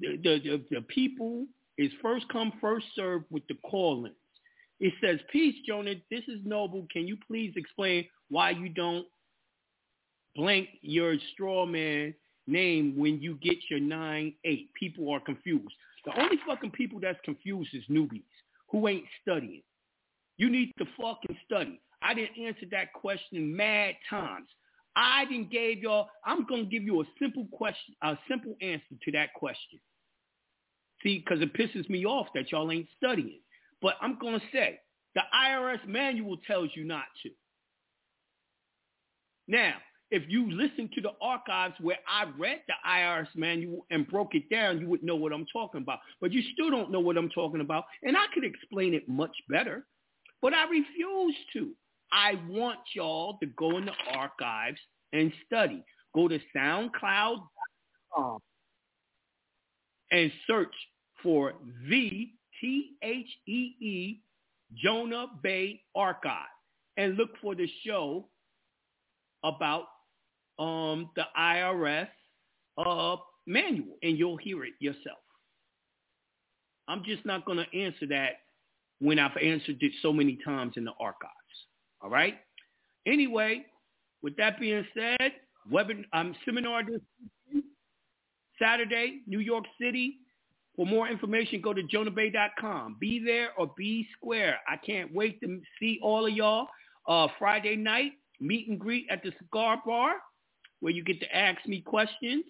The, 0.00 0.16
the, 0.22 0.40
the, 0.44 0.64
the 0.70 0.80
people 0.82 1.46
is 1.78 1.90
first 2.02 2.26
come, 2.30 2.52
first 2.60 2.86
serve 2.94 3.22
with 3.30 3.46
the 3.48 3.54
call-ins. 3.68 4.14
It 4.80 4.92
says, 5.02 5.20
peace, 5.32 5.54
Jonah. 5.66 5.94
This 6.10 6.22
is 6.28 6.40
Noble. 6.44 6.86
Can 6.92 7.06
you 7.06 7.16
please 7.26 7.52
explain 7.56 8.06
why 8.28 8.50
you 8.50 8.68
don't 8.68 9.06
blank 10.34 10.68
your 10.82 11.14
straw 11.32 11.64
man 11.64 12.14
name 12.46 12.94
when 12.96 13.20
you 13.20 13.38
get 13.42 13.56
your 13.70 13.80
9-8? 13.80 14.34
People 14.78 15.10
are 15.10 15.20
confused. 15.20 15.74
The 16.06 16.18
only 16.20 16.38
fucking 16.46 16.70
people 16.70 17.00
that's 17.00 17.18
confused 17.24 17.70
is 17.74 17.82
newbies 17.90 18.22
who 18.70 18.88
ain't 18.88 19.04
studying. 19.22 19.62
You 20.38 20.50
need 20.50 20.72
to 20.78 20.86
fucking 21.00 21.36
study. 21.44 21.80
I 22.02 22.14
didn't 22.14 22.38
answer 22.38 22.66
that 22.70 22.92
question 22.92 23.54
mad 23.54 23.94
times. 24.08 24.48
I 24.94 25.24
didn't 25.26 25.50
gave 25.50 25.82
y'all, 25.82 26.08
I'm 26.24 26.46
going 26.46 26.64
to 26.64 26.70
give 26.70 26.82
you 26.82 27.02
a 27.02 27.04
simple 27.20 27.46
question, 27.52 27.94
a 28.02 28.16
simple 28.28 28.54
answer 28.62 28.94
to 29.04 29.12
that 29.12 29.34
question. 29.34 29.78
See, 31.02 31.18
because 31.18 31.42
it 31.42 31.52
pisses 31.52 31.88
me 31.90 32.06
off 32.06 32.28
that 32.34 32.50
y'all 32.50 32.70
ain't 32.70 32.88
studying. 32.96 33.40
But 33.82 33.94
I'm 34.00 34.18
going 34.18 34.40
to 34.40 34.46
say, 34.52 34.80
the 35.14 35.22
IRS 35.34 35.86
manual 35.86 36.36
tells 36.46 36.70
you 36.74 36.84
not 36.84 37.04
to. 37.22 37.30
Now, 39.48 39.74
if 40.10 40.22
you 40.28 40.50
listen 40.50 40.88
to 40.94 41.00
the 41.00 41.10
archives 41.20 41.74
where 41.80 41.98
I 42.08 42.24
read 42.38 42.60
the 42.68 42.74
IRS 42.88 43.28
manual 43.34 43.86
and 43.90 44.06
broke 44.06 44.34
it 44.34 44.48
down, 44.48 44.80
you 44.80 44.88
would 44.88 45.02
know 45.02 45.16
what 45.16 45.32
I'm 45.32 45.46
talking 45.52 45.82
about. 45.82 45.98
But 46.20 46.32
you 46.32 46.42
still 46.52 46.70
don't 46.70 46.92
know 46.92 47.00
what 47.00 47.16
I'm 47.16 47.30
talking 47.30 47.60
about. 47.60 47.84
And 48.02 48.16
I 48.16 48.26
could 48.32 48.44
explain 48.44 48.94
it 48.94 49.08
much 49.08 49.36
better, 49.48 49.84
but 50.40 50.54
I 50.54 50.64
refuse 50.64 51.36
to. 51.54 51.70
I 52.12 52.34
want 52.48 52.78
y'all 52.94 53.36
to 53.38 53.46
go 53.46 53.78
in 53.78 53.86
the 53.86 53.92
archives 54.14 54.78
and 55.12 55.32
study. 55.44 55.82
Go 56.14 56.28
to 56.28 56.38
SoundCloud.com 56.56 58.38
and 60.12 60.32
search 60.46 60.74
for 61.22 61.54
the 61.90 62.30
T-H-E-E 62.60 64.20
Jonah 64.74 65.26
Bey 65.42 65.82
Archive 65.94 66.46
and 66.96 67.16
look 67.16 67.30
for 67.42 67.54
the 67.54 67.68
show 67.84 68.26
about 69.44 69.86
um, 70.58 71.10
the 71.16 71.24
IRS 71.38 72.08
uh, 72.78 73.16
manual, 73.46 73.96
and 74.02 74.18
you'll 74.18 74.36
hear 74.36 74.64
it 74.64 74.74
yourself. 74.80 75.18
I'm 76.88 77.02
just 77.04 77.24
not 77.26 77.44
going 77.44 77.58
to 77.58 77.78
answer 77.78 78.06
that 78.08 78.40
when 79.00 79.18
I've 79.18 79.36
answered 79.36 79.76
it 79.80 79.92
so 80.02 80.12
many 80.12 80.38
times 80.44 80.74
in 80.76 80.84
the 80.84 80.92
archives. 81.00 81.32
All 82.00 82.10
right? 82.10 82.34
Anyway, 83.06 83.66
with 84.22 84.36
that 84.36 84.58
being 84.60 84.86
said, 84.94 85.32
webin- 85.70 86.04
um, 86.12 86.34
seminar 86.44 86.84
this 86.84 87.00
Saturday, 88.60 89.20
New 89.26 89.40
York 89.40 89.64
City. 89.80 90.18
For 90.76 90.86
more 90.86 91.08
information, 91.08 91.60
go 91.62 91.72
to 91.72 91.82
jonahbey.com. 91.82 92.96
Be 93.00 93.22
there 93.24 93.50
or 93.56 93.72
be 93.76 94.06
square. 94.16 94.58
I 94.68 94.76
can't 94.76 95.12
wait 95.14 95.40
to 95.40 95.60
see 95.80 95.98
all 96.02 96.26
of 96.26 96.32
y'all. 96.32 96.66
Uh, 97.08 97.28
Friday 97.38 97.76
night, 97.76 98.12
meet 98.40 98.68
and 98.68 98.78
greet 98.78 99.06
at 99.10 99.22
the 99.22 99.32
cigar 99.38 99.80
bar 99.86 100.16
where 100.86 100.94
you 100.94 101.02
get 101.02 101.18
to 101.18 101.36
ask 101.36 101.66
me 101.66 101.80
questions 101.80 102.44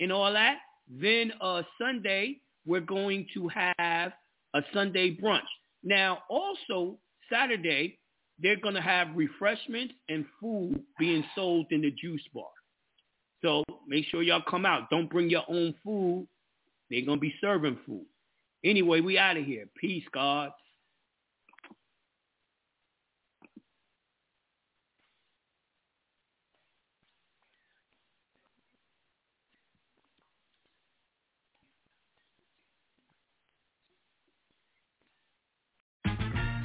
and 0.00 0.10
all 0.10 0.32
that. 0.32 0.56
Then 0.88 1.34
uh, 1.42 1.64
Sunday, 1.78 2.38
we're 2.64 2.80
going 2.80 3.26
to 3.34 3.50
have 3.76 4.12
a 4.54 4.62
Sunday 4.72 5.14
brunch. 5.14 5.40
Now, 5.84 6.20
also 6.30 6.96
Saturday, 7.30 7.98
they're 8.38 8.58
going 8.58 8.74
to 8.74 8.80
have 8.80 9.08
refreshments 9.14 9.92
and 10.08 10.24
food 10.40 10.82
being 10.98 11.22
sold 11.34 11.66
in 11.72 11.82
the 11.82 11.90
juice 11.90 12.22
bar. 12.32 12.46
So 13.42 13.62
make 13.86 14.06
sure 14.06 14.22
y'all 14.22 14.40
come 14.48 14.64
out. 14.64 14.88
Don't 14.88 15.10
bring 15.10 15.28
your 15.28 15.44
own 15.46 15.74
food. 15.84 16.26
They're 16.88 17.04
going 17.04 17.18
to 17.18 17.20
be 17.20 17.34
serving 17.42 17.80
food. 17.84 18.06
Anyway, 18.64 19.02
we 19.02 19.18
out 19.18 19.36
of 19.36 19.44
here. 19.44 19.66
Peace, 19.78 20.04
God. 20.14 20.52